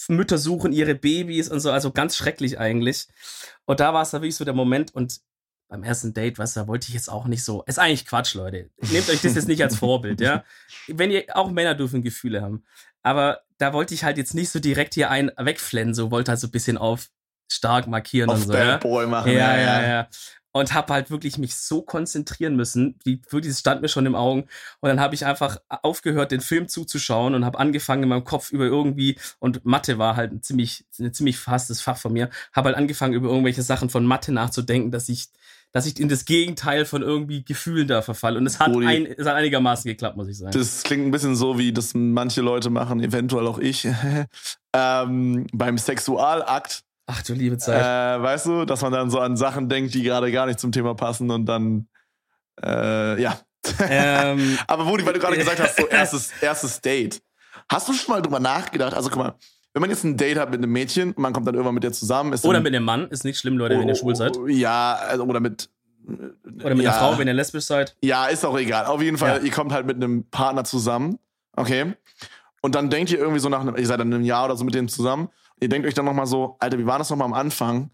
[0.07, 3.07] Mütter suchen ihre Babys und so, also ganz schrecklich eigentlich.
[3.65, 5.21] Und da war es da wirklich so der Moment und
[5.69, 7.63] beim ersten Date, was da wollte ich jetzt auch nicht so.
[7.63, 8.69] Ist eigentlich Quatsch, Leute.
[8.91, 10.43] Nehmt euch das jetzt nicht als Vorbild, ja.
[10.87, 12.63] Wenn ihr, auch Männer dürfen Gefühle haben.
[13.01, 16.39] Aber da wollte ich halt jetzt nicht so direkt hier einen wegflennen, so wollte halt
[16.39, 17.09] so ein bisschen auf
[17.51, 18.53] stark markieren auf und so.
[18.53, 18.77] Bad Ja?
[18.77, 19.31] Boy machen.
[19.31, 20.09] Ja, ja, ja
[20.53, 24.43] und habe halt wirklich mich so konzentrieren müssen, wie wirklich stand mir schon im Augen.
[24.79, 28.51] Und dann habe ich einfach aufgehört den Film zuzuschauen und habe angefangen in meinem Kopf
[28.51, 32.67] über irgendwie und Mathe war halt ein ziemlich ein ziemlich fastes Fach von mir, habe
[32.67, 35.27] halt angefangen über irgendwelche Sachen von Mathe nachzudenken, dass ich
[35.73, 38.37] dass ich in das Gegenteil von irgendwie Gefühlen da verfalle.
[38.37, 40.51] Und es hat, ein, es hat einigermaßen geklappt, muss ich sagen.
[40.51, 43.87] Das klingt ein bisschen so, wie das manche Leute machen, eventuell auch ich,
[44.73, 47.81] ähm, beim Sexualakt Ach du liebe Zeit.
[47.81, 50.71] Äh, weißt du, dass man dann so an Sachen denkt, die gerade gar nicht zum
[50.71, 51.87] Thema passen und dann,
[52.61, 53.39] äh, ja.
[53.89, 57.21] Ähm, Aber Wudi, weil du gerade gesagt hast, so erstes, erstes Date.
[57.69, 58.93] Hast du schon mal drüber nachgedacht?
[58.93, 59.35] Also guck mal,
[59.73, 61.83] wenn man jetzt ein Date hat mit einem Mädchen und man kommt dann irgendwann mit
[61.83, 62.31] der zusammen.
[62.31, 64.37] Ist oder mit einem Mann, ist nicht schlimm, Leute, wenn ihr schwul seid.
[64.47, 65.69] Ja, also, oder mit.
[66.05, 67.95] Oder mit ja, einer Frau, wenn ihr lesbisch seid.
[68.01, 68.85] Ja, ist auch egal.
[68.85, 69.43] Auf jeden Fall, ja.
[69.43, 71.17] ihr kommt halt mit einem Partner zusammen.
[71.55, 71.93] Okay.
[72.61, 74.65] Und dann denkt ihr irgendwie so nach einem, ihr seid dann einem Jahr oder so
[74.65, 75.29] mit dem zusammen
[75.63, 77.89] Ihr denkt euch dann nochmal so, Alter, wie war das nochmal am Anfang?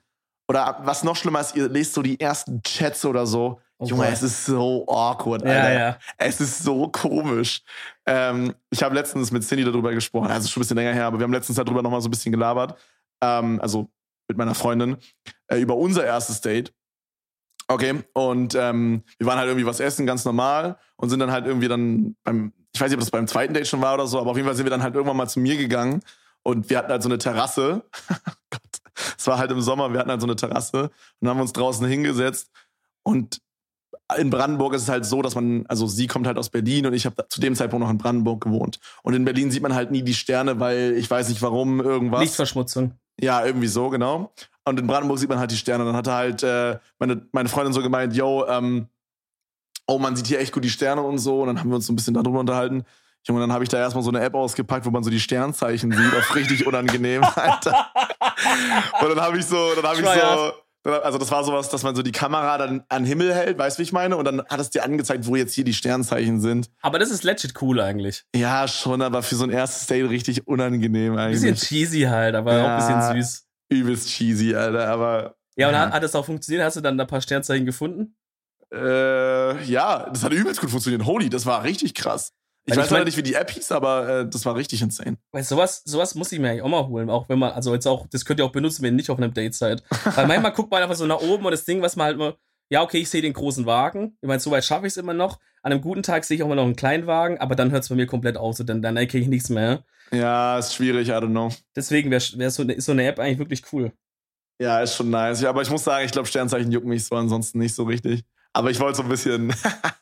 [0.50, 3.62] Oder was noch schlimmer ist, ihr lest so die ersten Chats oder so.
[3.78, 4.14] Oh Junge, Gott.
[4.14, 5.72] es ist so awkward, Alter.
[5.72, 5.98] Ja, ja.
[6.18, 7.62] Es ist so komisch.
[8.08, 11.20] Ähm, ich habe letztens mit Cindy darüber gesprochen, also schon ein bisschen länger her, aber
[11.20, 12.76] wir haben letztens darüber nochmal so ein bisschen gelabert.
[13.22, 13.88] Ähm, also
[14.28, 14.98] mit meiner Freundin,
[15.48, 16.74] äh, über unser erstes Date.
[17.68, 21.46] Okay, und ähm, wir waren halt irgendwie was essen, ganz normal, und sind dann halt
[21.46, 24.20] irgendwie dann beim, ich weiß nicht, ob das beim zweiten Date schon war oder so,
[24.20, 26.02] aber auf jeden Fall sind wir dann halt irgendwann mal zu mir gegangen
[26.44, 27.84] und wir hatten halt so eine Terrasse.
[28.50, 28.62] Gott,
[29.18, 31.86] es war halt im Sommer, wir hatten halt so eine Terrasse und haben uns draußen
[31.88, 32.52] hingesetzt.
[33.04, 33.42] Und
[34.18, 36.94] in Brandenburg ist es halt so, dass man, also sie kommt halt aus Berlin und
[36.94, 38.80] ich habe zu dem Zeitpunkt noch in Brandenburg gewohnt.
[39.04, 42.22] Und in Berlin sieht man halt nie die Sterne, weil ich weiß nicht warum, irgendwas.
[42.22, 42.94] Lichtverschmutzung.
[43.22, 44.34] Ja, irgendwie so, genau.
[44.66, 45.86] Und in Brandenburg sieht man halt die Sterne.
[45.86, 48.88] Dann hatte halt äh, meine, meine Freundin so gemeint, yo, ähm,
[49.88, 51.42] oh, man sieht hier echt gut die Sterne und so.
[51.42, 52.86] Und dann haben wir uns so ein bisschen darüber unterhalten.
[53.28, 55.92] Junge, dann habe ich da erstmal so eine App ausgepackt, wo man so die Sternzeichen
[55.92, 57.92] sieht, auf richtig unangenehm, Alter.
[59.02, 60.54] Und dann habe ich so, dann habe ich so,
[60.90, 63.82] also das war sowas, dass man so die Kamera dann an Himmel hält, weißt du,
[63.82, 64.16] wie ich meine?
[64.16, 66.70] Und dann hat es dir angezeigt, wo jetzt hier die Sternzeichen sind.
[66.82, 68.24] Aber das ist legit cool eigentlich.
[68.36, 71.42] Ja, schon, aber für so ein erstes Date richtig unangenehm eigentlich.
[71.42, 73.46] Bisschen cheesy halt, aber ja, auch ein bisschen süß.
[73.70, 75.36] Übelst cheesy, Alter, aber.
[75.56, 75.82] Ja, und ja.
[75.82, 76.64] Hat, hat das auch funktioniert?
[76.64, 78.16] Hast du dann ein paar Sternzeichen gefunden?
[78.74, 81.06] Äh, ja, das hat übelst gut funktioniert.
[81.06, 82.34] Holy, das war richtig krass.
[82.72, 85.18] Ich weiß leider nicht, wie die App hieß, aber äh, das war richtig insane.
[85.32, 87.10] Weil sowas, sowas muss ich mir eigentlich auch mal holen.
[87.10, 89.18] Auch wenn man, also jetzt auch, das könnt ihr auch benutzen, wenn ihr nicht auf
[89.18, 89.84] einem Date seid.
[90.16, 92.36] Weil manchmal guckt man einfach so nach oben und das Ding, was man halt mal,
[92.70, 94.18] ja, okay, ich sehe den großen Wagen.
[94.22, 95.40] Ich meine, soweit schaffe ich es immer noch.
[95.64, 97.84] An einem guten Tag sehe ich auch mal noch einen kleinen Wagen, aber dann hört
[97.84, 98.56] es bei mir komplett auf.
[98.56, 99.84] So, dann, dann erkenne ich nichts mehr.
[100.12, 101.50] Ja, ist schwierig, I don't know.
[101.76, 103.92] Deswegen wäre wär so, ist so eine App eigentlich wirklich cool.
[104.62, 105.42] Ja, ist schon nice.
[105.42, 108.24] Ja, aber ich muss sagen, ich glaube, Sternzeichen jucken mich so ansonsten nicht so richtig.
[108.54, 109.54] Aber ich wollte so ein bisschen.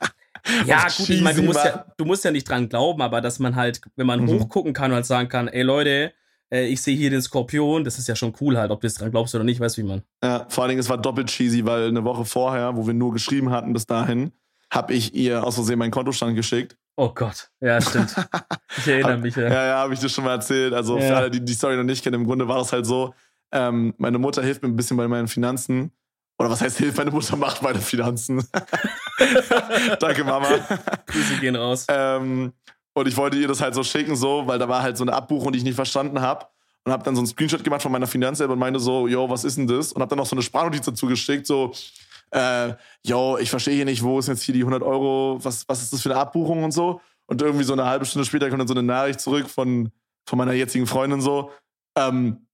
[0.65, 3.39] Ja, gut, ich meine, du musst ja, du musst ja nicht dran glauben, aber dass
[3.39, 4.29] man halt, wenn man mhm.
[4.29, 6.13] hochgucken kann und halt sagen kann, ey Leute,
[6.51, 8.95] äh, ich sehe hier den Skorpion, das ist ja schon cool halt, ob du es
[8.95, 10.03] dran glaubst oder nicht, weißt du, wie man.
[10.23, 13.13] Ja, vor allen Dingen, es war doppelt cheesy, weil eine Woche vorher, wo wir nur
[13.13, 14.31] geschrieben hatten bis dahin,
[14.71, 16.77] habe ich ihr aus Versehen meinen Kontostand geschickt.
[16.95, 18.15] Oh Gott, ja, stimmt.
[18.79, 19.47] Ich erinnere mich, ja.
[19.47, 20.73] Ja, ja, habe ich dir schon mal erzählt.
[20.73, 21.07] Also ja.
[21.07, 23.13] für alle, die die Story noch nicht kennen, im Grunde war es halt so,
[23.51, 25.91] ähm, meine Mutter hilft mir ein bisschen bei meinen Finanzen
[26.37, 26.97] oder was heißt hilft?
[26.97, 28.45] Meine Mutter macht meine Finanzen.
[29.99, 30.47] Danke, Mama.
[31.05, 31.85] Grüße gehen raus.
[31.89, 32.53] Ähm,
[32.93, 35.13] und ich wollte ihr das halt so schicken, so, weil da war halt so eine
[35.13, 36.47] Abbuchung, die ich nicht verstanden habe.
[36.83, 39.43] Und habe dann so einen Screenshot gemacht von meiner Finanz-App und meinte so, yo, was
[39.43, 39.91] ist denn das?
[39.91, 41.73] Und habe dann noch so eine Sprachnotiz dazu geschickt, so,
[42.31, 45.81] äh, yo, ich verstehe hier nicht, wo ist jetzt hier die 100 Euro, was, was
[45.81, 47.01] ist das für eine Abbuchung und so.
[47.25, 49.91] Und irgendwie so eine halbe Stunde später kommt dann so eine Nachricht zurück von,
[50.25, 51.51] von meiner jetzigen Freundin so,
[51.97, 52.47] ähm,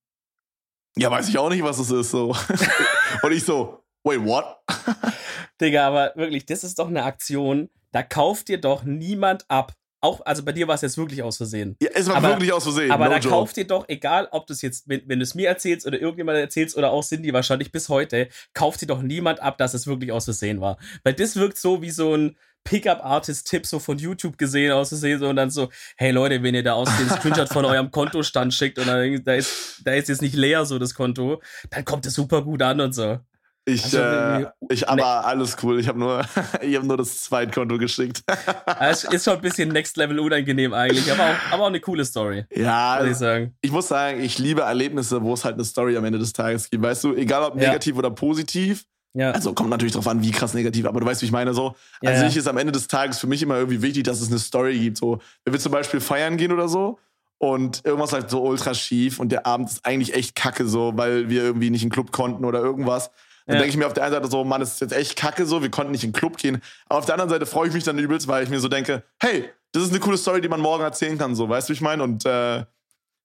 [0.96, 2.10] Ja, weiß ich auch nicht, was es ist.
[2.10, 2.34] So.
[3.22, 4.44] und ich so, wait, what?
[5.60, 9.72] Digga, aber wirklich, das ist doch eine Aktion, da kauft dir doch niemand ab.
[10.00, 11.76] Auch, also bei dir war es jetzt wirklich aus Versehen.
[11.80, 12.90] Ja, es war Aber- wirklich aus Versehen.
[12.90, 13.28] Aber no da joke.
[13.30, 15.98] kauft dir doch, egal ob du es jetzt, wenn, wenn du es mir erzählst oder
[15.98, 19.86] irgendjemand erzählst oder auch Cindy wahrscheinlich bis heute, kauft dir doch niemand ab, dass es
[19.86, 20.76] wirklich aus Versehen war.
[21.04, 25.28] Weil das wirkt so wie so ein Pickup-Artist-Tipp so von YouTube gesehen aus Versehen so
[25.28, 28.78] und dann so, hey Leute, wenn ihr da aus den Screenshot von eurem Kontostand schickt
[28.78, 31.40] und dann, da ist, da ist jetzt nicht leer so das Konto,
[31.70, 33.20] dann kommt es super gut an und so.
[33.66, 35.80] Ich, Also, äh, ich aber alles cool.
[35.80, 36.20] Ich habe nur,
[36.60, 38.22] ich habe nur das Zweitkonto geschickt.
[38.80, 42.04] Es ist schon ein bisschen Next Level unangenehm eigentlich, aber auch, aber auch eine coole
[42.04, 43.54] Story, ja, ich sagen.
[43.62, 46.68] ich muss sagen, ich liebe Erlebnisse, wo es halt eine Story am Ende des Tages
[46.68, 46.82] gibt.
[46.82, 47.68] Weißt du, egal ob Ja.
[47.68, 48.84] negativ oder positiv.
[49.16, 51.54] Ja, Also kommt natürlich drauf an, wie krass negativ, aber du weißt, wie ich meine.
[51.54, 52.28] So, Ja, also ja.
[52.28, 54.78] ich ist am Ende des Tages für mich immer irgendwie wichtig, dass es eine Story
[54.78, 54.98] gibt.
[54.98, 56.98] So, wenn wir zum Beispiel feiern gehen oder so
[57.38, 61.28] und irgendwas halt so ultra schief und der Abend ist eigentlich echt kacke, so, weil
[61.30, 63.10] wir irgendwie nicht in den Club konnten oder irgendwas.
[63.46, 63.60] Dann Ja.
[63.60, 65.62] denke ich mir auf der einen Seite so, Mann, es ist jetzt echt kacke so,
[65.62, 66.62] wir konnten nicht in den Club gehen.
[66.88, 69.02] Aber auf der anderen Seite freue ich mich dann übelst, weil ich mir so denke,
[69.20, 71.74] hey, das ist eine coole Story, die man morgen erzählen kann, so, weißt du, wie
[71.74, 72.02] ich meine?
[72.02, 72.64] Und äh,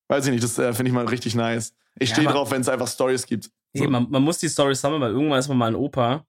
[0.10, 1.74] weiß ich nicht, das äh, finde ich mal richtig nice.
[2.00, 3.50] Ich Ja, stehe drauf, wenn es einfach Stories gibt.
[3.74, 3.84] So.
[3.88, 6.26] Man, man muss die Story sammeln, weil irgendwann ist man mal ein Opa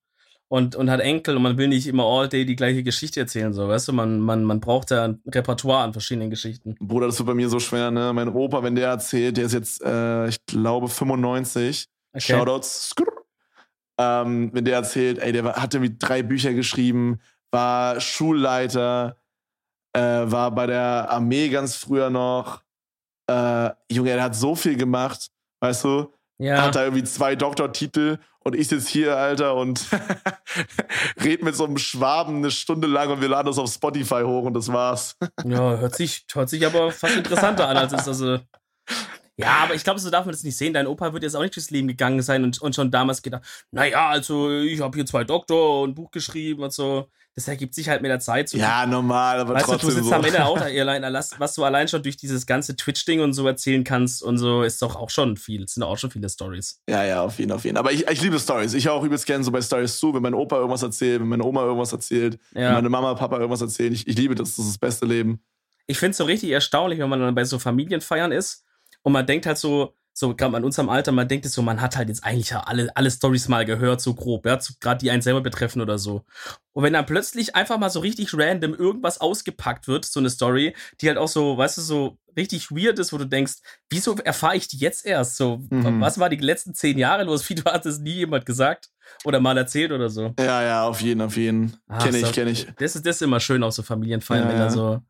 [0.49, 3.53] und, und hat Enkel und man will nicht immer all day die gleiche Geschichte erzählen,
[3.55, 6.77] so, weißt du, man, man, man braucht ja ein Repertoire an verschiedenen Geschichten.
[6.81, 8.13] Bruder, das wird bei mir so schwer, ne?
[8.13, 11.87] Mein Opa, wenn der erzählt, der ist jetzt, äh, ich glaube, 95.
[12.13, 12.21] Okay.
[12.21, 12.89] Shoutouts.
[14.01, 17.21] Ähm, wenn der erzählt, ey, der hat irgendwie drei Bücher geschrieben,
[17.51, 19.17] war Schulleiter,
[19.93, 22.63] äh, war bei der Armee ganz früher noch.
[23.31, 25.31] Äh, Junge, der hat so viel gemacht,
[25.61, 26.13] weißt du?
[26.39, 29.85] Ja, Hat da irgendwie zwei Doktortitel und ich sitze hier, Alter, und
[31.23, 34.45] red mit so einem Schwaben eine Stunde lang und wir laden das auf Spotify hoch
[34.45, 35.19] und das war's.
[35.45, 38.39] ja hört, sich, hört sich aber fast interessanter an, als es also.
[39.41, 40.73] Ja, aber ich glaube, so darf man das nicht sehen.
[40.75, 43.43] Dein Opa wird jetzt auch nicht durchs Leben gegangen sein und, und schon damals gedacht,
[43.71, 47.09] naja, also ich habe hier zwei Doktor und ein Buch geschrieben und so.
[47.37, 48.49] Das ergibt sich halt mit der Zeit.
[48.49, 50.15] So Ja, normal, aber Weißt du, trotzdem du sitzt so.
[50.15, 51.03] am Ende auch da allein,
[51.39, 54.83] was, du allein schon durch dieses ganze Twitch-Ding und so erzählen kannst und so, ist
[54.83, 55.63] doch auch schon viel.
[55.63, 56.83] Es sind auch schon viele Stories.
[56.89, 57.77] Ja, ja, auf jeden, auf jeden.
[57.77, 58.75] Aber ich, ich liebe Stories.
[58.75, 61.29] Ich höre auch übelst gerne so bei Stories zu, wenn mein Opa irgendwas erzählt, wenn
[61.29, 62.73] meine Oma irgendwas erzählt, wenn Ja.
[62.73, 63.93] meine Mama, Papa irgendwas erzählen.
[63.93, 64.57] Ich, ich liebe das.
[64.57, 65.41] Das ist das beste Leben.
[65.87, 68.65] Ich finde es so richtig erstaunlich, wenn man dann bei so Familienfeiern ist
[69.03, 71.81] und man denkt halt so, so gerade in unserem Alter, man denkt es so, man
[71.81, 75.11] hat halt jetzt eigentlich ja alle, alle Stories mal gehört, so grob, ja, gerade die
[75.11, 76.25] einen selber betreffen oder so.
[76.73, 80.75] Und wenn dann plötzlich einfach mal so richtig random irgendwas ausgepackt wird, so eine Story,
[81.01, 83.55] die halt auch so, weißt du, so richtig weird ist, wo du denkst,
[83.89, 85.37] wieso erfahre ich die jetzt erst?
[85.37, 86.01] So, Mhm.
[86.01, 87.43] was war die letzten zehn Jahre los?
[87.49, 88.89] Wie du hat es nie jemand gesagt
[89.25, 90.35] oder mal erzählt oder so.
[90.39, 91.77] Ja, ja, auf jeden, auf jeden.
[91.89, 92.67] Ah, kenne ich, kenne ich.
[92.79, 94.71] Das ist, das ist immer schön auf so Familienfeiern, Ja, wenn da ja.
[94.71, 95.01] so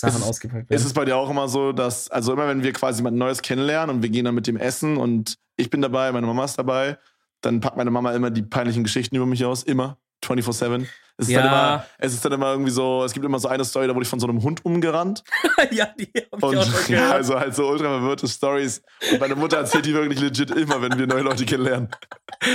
[0.00, 0.86] Sachen ist- ausgepackt Ist werden.
[0.86, 3.96] es bei dir auch immer so, dass, also immer wenn wir quasi jemand Neues kennenlernen
[3.96, 6.98] und wir gehen dann mit dem essen und ich bin dabei, meine Mama ist dabei,
[7.40, 9.62] dann packt meine Mama immer die peinlichen Geschichten über mich aus.
[9.62, 9.98] Immer.
[10.24, 10.86] 24-7.
[11.18, 11.40] Es ist, Ja.
[11.42, 13.94] dann immer, es ist dann immer irgendwie so, es gibt immer so eine Story, da
[13.94, 15.22] wurde ich von so einem Hund umgerannt.
[15.70, 18.82] ja, die hab ich Und auch schon ja, also halt so ultra verwirrte Stories.
[19.12, 21.88] Und meine Mutter erzählt die wirklich legit immer, wenn wir neue Leute kennenlernen.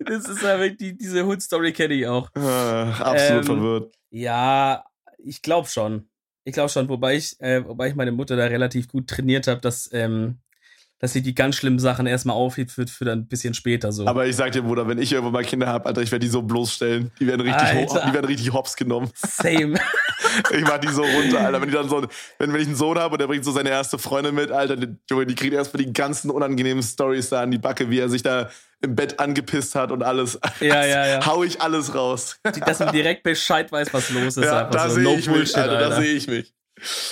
[0.00, 2.28] Das ist ja wirklich, die, diese Hund-Story kenne ich auch.
[2.34, 3.94] Äh, absolut Ähm, verwirrt.
[4.10, 4.84] Ja,
[5.18, 6.08] ich glaube schon.
[6.48, 9.60] Ich glaube schon, wobei ich, äh, wobei ich meine Mutter da relativ gut trainiert habe,
[9.60, 10.38] dass, ähm,
[10.98, 14.06] dass sie die ganz schlimmen Sachen erstmal aufhebt für, für dann ein bisschen später so.
[14.06, 16.30] Aber ich sag dir, Bruder, wenn ich irgendwann mal Kinder habe, Alter, ich werde die
[16.30, 17.10] so bloßstellen.
[17.20, 19.10] Die werden richtig, ho die werden richtig hops genommen.
[19.14, 19.78] Same.
[20.50, 21.62] Ich mach die so runter, Alter.
[21.62, 22.02] Wenn die dann so,
[22.38, 24.76] wenn, wenn ich einen Sohn habe und der bringt so seine erste Freundin mit, Alter,
[24.76, 28.22] die, die kriegt erstmal die ganzen unangenehmen Stories da an die Backe, wie er sich
[28.22, 28.50] da
[28.82, 30.38] im Bett angepisst hat und alles.
[30.60, 31.26] Ja, ja, ja.
[31.26, 32.38] Hau ich alles raus.
[32.42, 34.44] Dass man direkt Bescheid weiß, was los ist.
[34.44, 34.96] ja, da so.
[34.96, 36.52] sehe no ich mich, Bullshit, Alter, da sehe ich mich.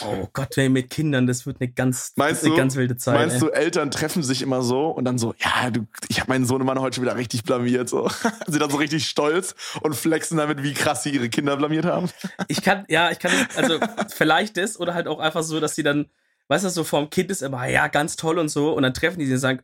[0.03, 3.15] Oh Gott, ey, mit Kindern, das wird eine ganz, Meinst eine du, ganz wilde Zeit.
[3.15, 3.41] meinst ey.
[3.41, 6.79] du, Eltern treffen sich immer so und dann so, ja, du, ich habe meinen Sohnemann
[6.81, 7.89] heute schon wieder richtig blamiert.
[7.89, 8.09] So.
[8.47, 12.11] Sind dann so richtig stolz und flexen damit, wie krass sie ihre Kinder blamiert haben.
[12.49, 13.79] Ich kann, ja, ich kann, also
[14.15, 16.07] vielleicht das oder halt auch einfach so, dass sie dann,
[16.49, 19.19] weißt du, so vorm Kind ist immer, ja, ganz toll und so und dann treffen
[19.19, 19.63] die sie und sagen,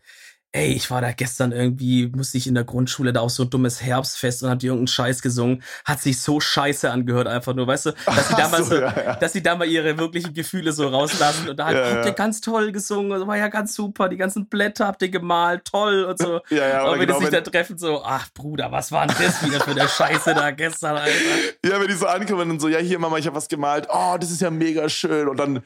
[0.52, 3.50] ey, ich war da gestern irgendwie, musste ich in der Grundschule da auf so ein
[3.50, 7.68] dummes Herbstfest und hab die irgendeinen Scheiß gesungen, hat sich so scheiße angehört einfach nur,
[7.68, 9.16] weißt du, dass sie Ach damals so, so, ja, ja.
[9.16, 12.12] dass sie da mal ihre wirklichen Gefühle so rauslassen und da halt, Ja, habt ihr
[12.12, 16.04] ganz toll gesungen, und war ja ganz super, die ganzen Blätter habt ihr gemalt, toll
[16.04, 16.40] und so.
[16.50, 19.06] Ja, ja, oder wenn genau, die sich wenn, da treffen, so, ach Bruder, was war
[19.06, 21.14] denn das wieder für eine Scheiße da gestern, Alter?
[21.64, 23.86] ja, wenn die so ankommen und so, ja, hier, Mama, ich habe was gemalt.
[23.88, 25.28] Oh, das ist ja mega schön.
[25.28, 25.62] Und dann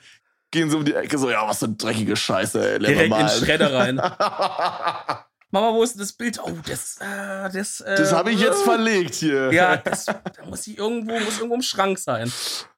[0.55, 2.79] gehen sie um die Ecke so, ja, was für eine dreckige Scheiße, ey.
[2.79, 3.27] Direkt in mal.
[3.27, 3.97] den Schredder rein.
[5.51, 6.39] Mama, wo ist denn das Bild?
[6.43, 9.53] Oh, das, äh, das, äh, Das habe ich jetzt äh, verlegt hier.
[9.53, 12.33] Ja, das, da muss ich irgendwo, muss irgendwo im Schrank sein.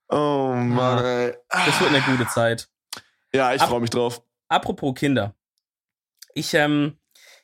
[0.09, 1.35] Oh Mann, ey.
[1.51, 2.69] Das wird eine gute Zeit.
[3.35, 4.23] Ja, ich freue mich drauf.
[4.49, 5.35] Apropos Kinder.
[6.33, 6.97] Ich, ähm,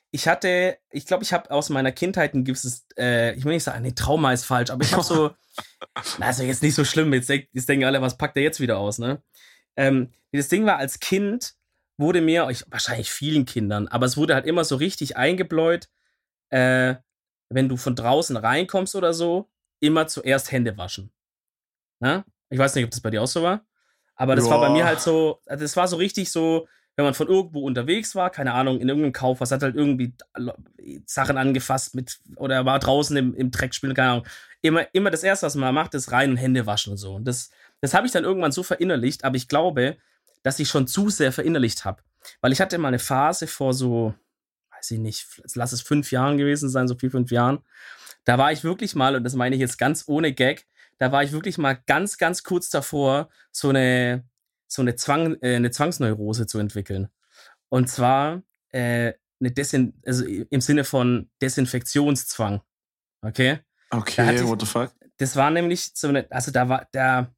[0.09, 3.63] ich hatte, ich glaube, ich habe aus meiner Kindheit ein gewisses, äh, ich will nicht
[3.63, 5.31] sagen, nee, Trauma ist falsch, aber ich habe so,
[6.19, 8.97] ja jetzt nicht so schlimm, jetzt, jetzt denken alle, was packt er jetzt wieder aus,
[8.97, 9.21] ne?
[9.75, 11.55] Ähm, das Ding war, als Kind
[11.97, 15.89] wurde mir, ich, wahrscheinlich vielen Kindern, aber es wurde halt immer so richtig eingebläut,
[16.49, 16.95] äh,
[17.49, 19.49] wenn du von draußen reinkommst oder so,
[19.79, 21.11] immer zuerst Hände waschen.
[21.99, 22.25] Ne?
[22.49, 23.65] Ich weiß nicht, ob das bei dir auch so war,
[24.15, 24.55] aber das Joa.
[24.55, 28.13] war bei mir halt so, das war so richtig so, wenn man von irgendwo unterwegs
[28.15, 30.13] war, keine Ahnung, in irgendeinem Kaufhaus, hat halt irgendwie
[31.05, 34.27] Sachen angefasst mit, oder war draußen im, im Dreck spielen, keine Ahnung.
[34.61, 37.15] Immer, immer das Erste, was man macht, ist rein und Hände waschen und so.
[37.15, 37.49] Und das,
[37.83, 39.97] das habe ich dann irgendwann so verinnerlicht, aber ich glaube,
[40.41, 42.01] dass ich schon zu sehr verinnerlicht habe.
[42.39, 44.13] Weil ich hatte mal eine Phase vor so,
[44.71, 47.59] weiß ich nicht, lass es fünf Jahren gewesen sein, so vier, fünf Jahren.
[48.23, 50.65] Da war ich wirklich mal, und das meine ich jetzt ganz ohne Gag,
[50.97, 54.23] da war ich wirklich mal ganz, ganz kurz davor, so eine,
[54.65, 57.09] so eine, Zwang, äh, eine Zwangsneurose zu entwickeln.
[57.67, 59.11] Und zwar äh,
[59.41, 62.61] eine Desin also im Sinne von Desinfektionszwang.
[63.21, 63.59] Okay?
[63.89, 64.93] Okay, ich, what the fuck?
[65.17, 67.29] Das war nämlich so eine, also da war, da,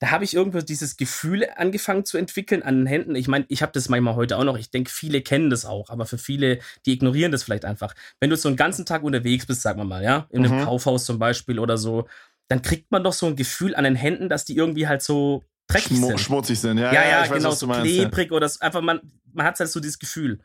[0.00, 3.14] da habe ich irgendwo dieses Gefühl angefangen zu entwickeln an den Händen.
[3.14, 4.58] Ich meine, ich habe das manchmal heute auch noch.
[4.58, 7.94] Ich denke, viele kennen das auch, aber für viele, die ignorieren das vielleicht einfach.
[8.20, 10.64] Wenn du so einen ganzen Tag unterwegs bist, sagen wir mal, ja, in einem mhm.
[10.64, 12.08] Kaufhaus zum Beispiel oder so,
[12.48, 15.44] dann kriegt man doch so ein Gefühl an den Händen, dass die irgendwie halt so
[15.68, 16.20] dreckig Schmu sind.
[16.20, 16.92] Schmutzig sind, ja.
[16.92, 18.36] Ja, ja, ja genau, so klebrig ja.
[18.36, 19.00] oder so, einfach man,
[19.32, 20.40] man hat halt so dieses Gefühl.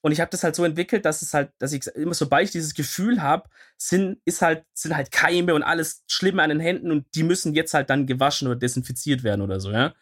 [0.00, 2.50] Und ich habe das halt so entwickelt, dass es halt, dass ich immer, sobald ich
[2.50, 6.90] dieses Gefühl habe, sind, ist halt, sind halt Keime und alles Schlimme an den Händen
[6.90, 9.94] und die müssen jetzt halt dann gewaschen oder desinfiziert werden oder so, ja.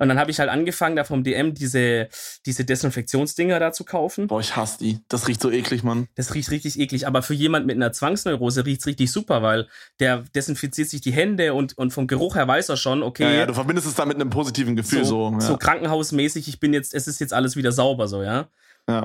[0.00, 2.08] Und dann habe ich halt angefangen, da vom DM diese,
[2.46, 4.28] diese Desinfektionsdinger da zu kaufen.
[4.28, 5.00] Boah, ich hasse die.
[5.08, 6.06] Das riecht so eklig, Mann.
[6.14, 7.08] Das riecht richtig eklig.
[7.08, 9.66] Aber für jemand mit einer Zwangsneurose riecht es richtig super, weil
[9.98, 13.24] der desinfiziert sich die Hände und, und vom Geruch her weiß er schon, okay.
[13.24, 15.30] Ja, ja du verbindest es da mit einem positiven Gefühl so.
[15.30, 15.40] So, ja.
[15.40, 18.48] so krankenhausmäßig, ich bin jetzt, es ist jetzt alles wieder sauber, so, ja.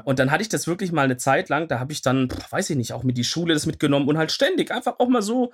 [0.06, 2.70] Und dann hatte ich das wirklich mal eine Zeit lang, da habe ich dann, weiß
[2.70, 5.52] ich nicht, auch mit die Schule das mitgenommen und halt ständig einfach auch mal so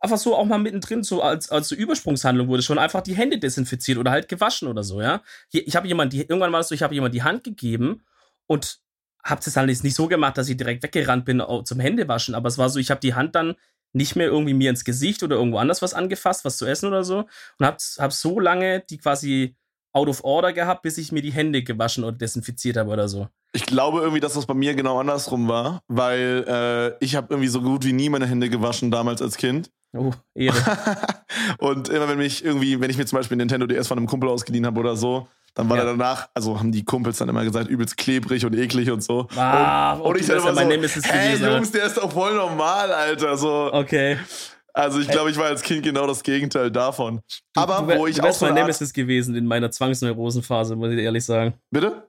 [0.00, 3.38] einfach so auch mal mittendrin, so als, als so Übersprungshandlung wurde schon einfach die Hände
[3.38, 5.22] desinfiziert oder halt gewaschen oder so, ja.
[5.50, 8.02] Ich habe jemand, die, irgendwann war es so, ich habe jemand die Hand gegeben
[8.46, 8.80] und
[9.24, 12.48] habe das dann jetzt nicht so gemacht, dass ich direkt weggerannt bin zum Händewaschen, aber
[12.48, 13.54] es war so, ich habe die Hand dann
[13.92, 17.02] nicht mehr irgendwie mir ins Gesicht oder irgendwo anders was angefasst, was zu essen oder
[17.02, 17.26] so
[17.58, 19.56] und habe hab so lange die quasi
[19.96, 23.28] out of order gehabt, bis ich mir die Hände gewaschen oder desinfiziert habe oder so.
[23.52, 27.48] Ich glaube irgendwie, dass das bei mir genau andersrum war, weil äh, ich habe irgendwie
[27.48, 29.70] so gut wie nie meine Hände gewaschen damals als Kind.
[29.96, 30.56] Oh, Ehre.
[31.58, 34.28] und immer wenn mich irgendwie, wenn ich mir zum Beispiel Nintendo DS von einem Kumpel
[34.28, 35.84] ausgeliehen habe oder so, dann war ja.
[35.84, 39.26] er danach, also haben die Kumpels dann immer gesagt, übelst klebrig und eklig und so.
[39.36, 42.92] Ah, und, und ich dann immer so, hey gewesen, Jungs, der ist doch voll normal,
[42.92, 43.38] Alter.
[43.38, 43.72] So.
[43.72, 44.18] Okay.
[44.76, 47.22] Also ich glaube, ich war als Kind genau das Gegenteil davon.
[47.54, 50.92] Du, Aber du, wo ich du auch so mein Nemesis gewesen in meiner Zwangsneurosenphase, muss
[50.92, 51.54] ich ehrlich sagen.
[51.70, 52.06] Bitte?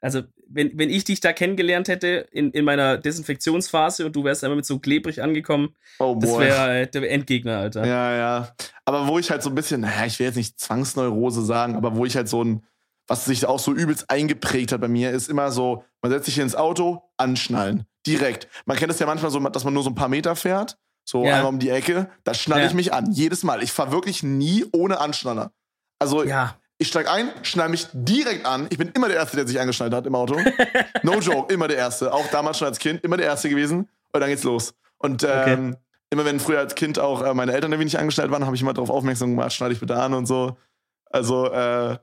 [0.00, 4.42] Also, wenn, wenn ich dich da kennengelernt hätte in, in meiner Desinfektionsphase und du wärst
[4.42, 7.86] einmal mit so klebrig angekommen, oh das wäre äh, der Endgegner, Alter.
[7.86, 8.54] Ja, ja.
[8.86, 11.94] Aber wo ich halt so ein bisschen, naja, ich will jetzt nicht Zwangsneurose sagen, aber
[11.94, 12.64] wo ich halt so ein,
[13.06, 16.38] was sich auch so übelst eingeprägt hat bei mir, ist immer so, man setzt sich
[16.38, 17.84] ins Auto, anschnallen.
[18.06, 18.48] Direkt.
[18.64, 20.78] Man kennt es ja manchmal so, dass man nur so ein paar Meter fährt,
[21.08, 21.36] so ja.
[21.36, 22.68] einmal um die Ecke, da schnalle ja.
[22.68, 23.10] ich mich an.
[23.10, 23.62] Jedes Mal.
[23.62, 25.52] Ich fahre wirklich nie ohne Anschnaller.
[25.98, 26.56] Also, ja.
[26.76, 28.66] Ich steig ein, schnall mich direkt an.
[28.68, 30.38] Ich bin immer der Erste, der sich angeschnallt hat im Auto.
[31.02, 32.12] No joke, immer der Erste.
[32.12, 33.88] Auch damals schon als Kind, immer der Erste gewesen.
[34.12, 34.74] Und dann geht's los.
[34.98, 35.78] Und ähm, okay.
[36.10, 38.60] immer wenn früher als Kind auch äh, meine Eltern irgendwie nicht angeschnallt waren, habe ich
[38.60, 40.58] immer darauf aufmerksam gemacht, schneide ich bitte an und so.
[41.06, 41.96] Also, äh,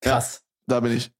[0.00, 0.44] Krass.
[0.68, 1.10] Da bin ich.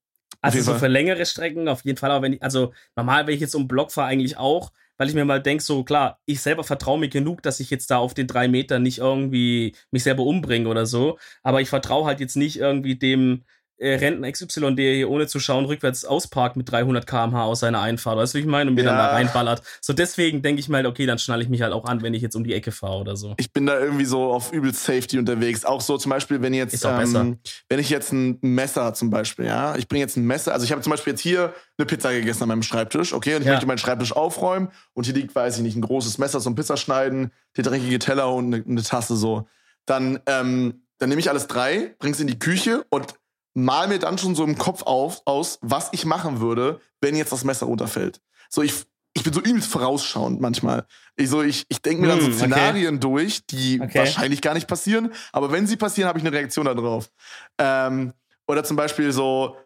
[0.40, 0.80] Also so Fall.
[0.80, 3.66] für längere Strecken auf jeden Fall, aber wenn ich, also normal, wenn ich jetzt um
[3.66, 7.08] Block fahre, eigentlich auch, weil ich mir mal denke, so klar, ich selber vertraue mir
[7.08, 10.86] genug, dass ich jetzt da auf den drei Metern nicht irgendwie mich selber umbringe oder
[10.86, 11.18] so.
[11.42, 13.44] Aber ich vertraue halt jetzt nicht irgendwie dem
[13.78, 17.80] äh, Rentner XY, der hier ohne zu schauen rückwärts ausparkt mit 300 km/h aus seiner
[17.80, 18.16] Einfahrt.
[18.16, 18.70] Weißt du, wie ich meine?
[18.70, 18.90] Und mir ja.
[18.90, 19.62] dann da reinballert.
[19.80, 22.14] So deswegen denke ich mal, halt, okay, dann schnalle ich mich halt auch an, wenn
[22.14, 23.34] ich jetzt um die Ecke fahre oder so.
[23.38, 25.64] Ich bin da irgendwie so auf übel Safety unterwegs.
[25.64, 29.76] Auch so zum Beispiel, wenn jetzt, ähm, wenn ich jetzt ein Messer zum Beispiel, ja,
[29.76, 30.52] ich bringe jetzt ein Messer.
[30.52, 33.40] Also ich habe zum Beispiel jetzt hier eine Pizza gegessen an meinem Schreibtisch, okay, und
[33.40, 33.54] ich ja.
[33.54, 36.76] möchte meinen Schreibtisch aufräumen und hier liegt, weiß ich nicht, ein großes Messer zum Pizza
[36.76, 39.46] schneiden, der dreckige Teller und eine, eine Tasse so.
[39.86, 43.14] Dann, ähm, dann nehme ich alles drei, bring's in die Küche und
[43.54, 47.32] mal mir dann schon so im Kopf auf, aus, was ich machen würde, wenn jetzt
[47.32, 48.20] das Messer runterfällt.
[48.50, 48.84] So, ich,
[49.14, 50.86] ich bin so übelst vorausschauend manchmal.
[51.16, 53.00] Ich, so, ich, ich denke mir dann so hm, Szenarien okay.
[53.00, 54.00] durch, die okay.
[54.00, 57.10] wahrscheinlich gar nicht passieren, aber wenn sie passieren, habe ich eine Reaktion darauf.
[57.58, 58.12] Ähm,
[58.46, 59.56] oder zum Beispiel so,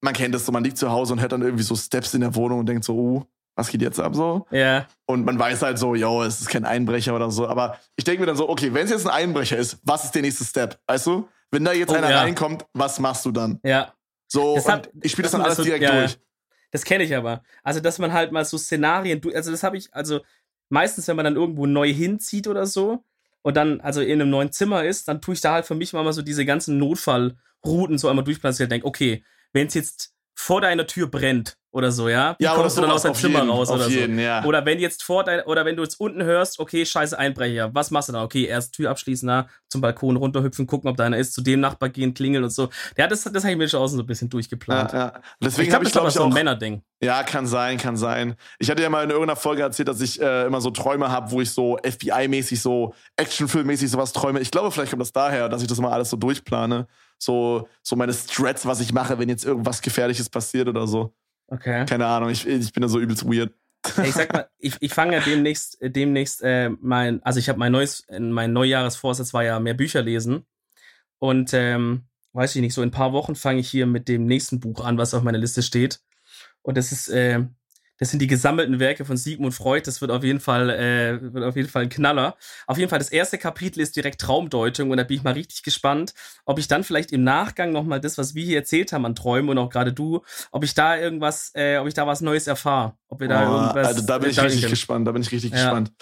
[0.00, 2.22] man kennt das so, man liegt zu Hause und hört dann irgendwie so Steps in
[2.22, 4.46] der Wohnung und denkt so, oh, was geht jetzt ab so?
[4.50, 4.58] Ja.
[4.58, 4.86] Yeah.
[5.06, 7.48] Und man weiß halt so, yo, es ist kein Einbrecher oder so.
[7.48, 10.14] Aber ich denke mir dann so, okay, wenn es jetzt ein Einbrecher ist, was ist
[10.14, 10.78] der nächste Step?
[10.86, 11.26] Weißt du?
[11.50, 12.20] Wenn da jetzt oh, einer ja.
[12.20, 13.60] reinkommt, was machst du dann?
[13.62, 13.92] Ja.
[14.28, 16.00] So, hat, ich spiele das dann alles direkt ja.
[16.00, 16.18] durch.
[16.72, 17.42] Das kenne ich aber.
[17.62, 20.20] Also, dass man halt mal so Szenarien, also das habe ich, also
[20.68, 23.04] meistens, wenn man dann irgendwo neu hinzieht oder so
[23.42, 25.92] und dann also in einem neuen Zimmer ist, dann tue ich da halt für mich
[25.92, 30.60] mal so diese ganzen Notfallrouten so einmal durchplaziert und denke, okay, wenn es jetzt vor
[30.60, 32.34] deiner Tür brennt oder so, ja?
[32.38, 34.22] Wie Ja, kommst du dann aus deinem Zimmer jeden, raus oder jeden, so?
[34.22, 34.42] ja.
[34.44, 37.90] Oder wenn jetzt vor dein, oder wenn du jetzt unten hörst, okay, scheiße Einbrecher, was
[37.90, 38.22] machst du dann?
[38.24, 41.60] Okay, erst Tür abschließen, na, zum Balkon runterhüpfen, gucken, ob da einer ist, zu dem
[41.60, 42.70] Nachbar gehen, klingeln und so.
[42.96, 44.92] Ja, das, das habe ich mir schon außen so ein bisschen durchgeplant.
[44.92, 45.12] Ja, ja.
[45.42, 46.32] Deswegen ich habe glaube, ich, das ist ich, so ein.
[46.32, 46.82] Männerding.
[47.02, 48.36] Ja, kann sein, kann sein.
[48.58, 51.30] Ich hatte ja mal in irgendeiner Folge erzählt, dass ich äh, immer so Träume habe,
[51.30, 54.40] wo ich so FBI-mäßig, so Actionfilm-mäßig sowas träume.
[54.40, 56.86] Ich glaube, vielleicht kommt das daher, dass ich das immer alles so durchplane.
[57.18, 61.14] So, so meine Strats, was ich mache, wenn jetzt irgendwas Gefährliches passiert oder so.
[61.48, 61.86] Okay.
[61.86, 63.52] Keine Ahnung, ich, ich bin da so übelst weird.
[64.04, 67.58] Ich sag mal, ich, ich fange ja demnächst, äh, demnächst äh, mein, also ich habe
[67.58, 70.46] mein neues, mein Neujahresvorsatz war ja mehr Bücher lesen.
[71.18, 74.26] Und ähm, weiß ich nicht, so in ein paar Wochen fange ich hier mit dem
[74.26, 76.00] nächsten Buch an, was auf meiner Liste steht.
[76.62, 77.44] Und das ist, äh,
[77.98, 79.82] das sind die gesammelten Werke von Sigmund Freud.
[79.86, 82.36] Das wird auf jeden Fall, äh, wird auf jeden Fall ein Knaller.
[82.66, 85.62] Auf jeden Fall, das erste Kapitel ist direkt Traumdeutung und da bin ich mal richtig
[85.62, 86.12] gespannt,
[86.44, 89.48] ob ich dann vielleicht im Nachgang nochmal das, was wir hier erzählt haben an Träumen
[89.50, 92.96] und auch gerade du, ob ich da irgendwas, äh, ob ich da was Neues erfahre.
[93.08, 93.86] Ob wir da Oh, irgendwas.
[93.88, 94.70] also da bin ich richtig können.
[94.70, 95.56] gespannt, da bin ich richtig Ja.
[95.64, 95.92] gespannt.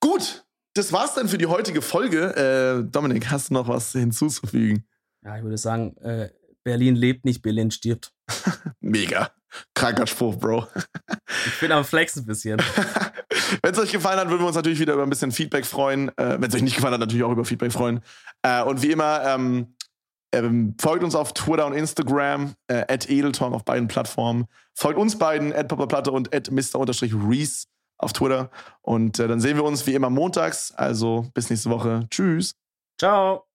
[0.00, 0.44] Gut,
[0.74, 2.82] das war's dann für die heutige Folge.
[2.86, 4.86] Äh, Dominik, hast du noch was hinzuzufügen?
[5.24, 6.30] Ja, ich würde sagen, äh,
[6.62, 8.12] Berlin lebt nicht, Berlin stirbt.
[8.80, 9.32] Mega.
[9.74, 10.66] Kranker Spruch, Bro.
[11.46, 12.60] Ich bin am Flex ein bisschen.
[13.62, 16.08] Wenn es euch gefallen hat, würden wir uns natürlich wieder über ein bisschen Feedback freuen.
[16.16, 18.00] Äh, Wenn es euch nicht gefallen hat, natürlich auch über Feedback freuen.
[18.42, 19.74] Äh, und wie immer, ähm,
[20.32, 23.08] ähm, folgt uns auf Twitter und Instagram, äh, at
[23.40, 24.46] auf beiden Plattformen.
[24.74, 27.66] Folgt uns beiden, at Platte und at Mr-Reese
[27.98, 28.50] auf Twitter.
[28.82, 30.72] Und äh, dann sehen wir uns wie immer montags.
[30.72, 32.06] Also bis nächste Woche.
[32.10, 32.54] Tschüss.
[32.98, 33.49] Ciao.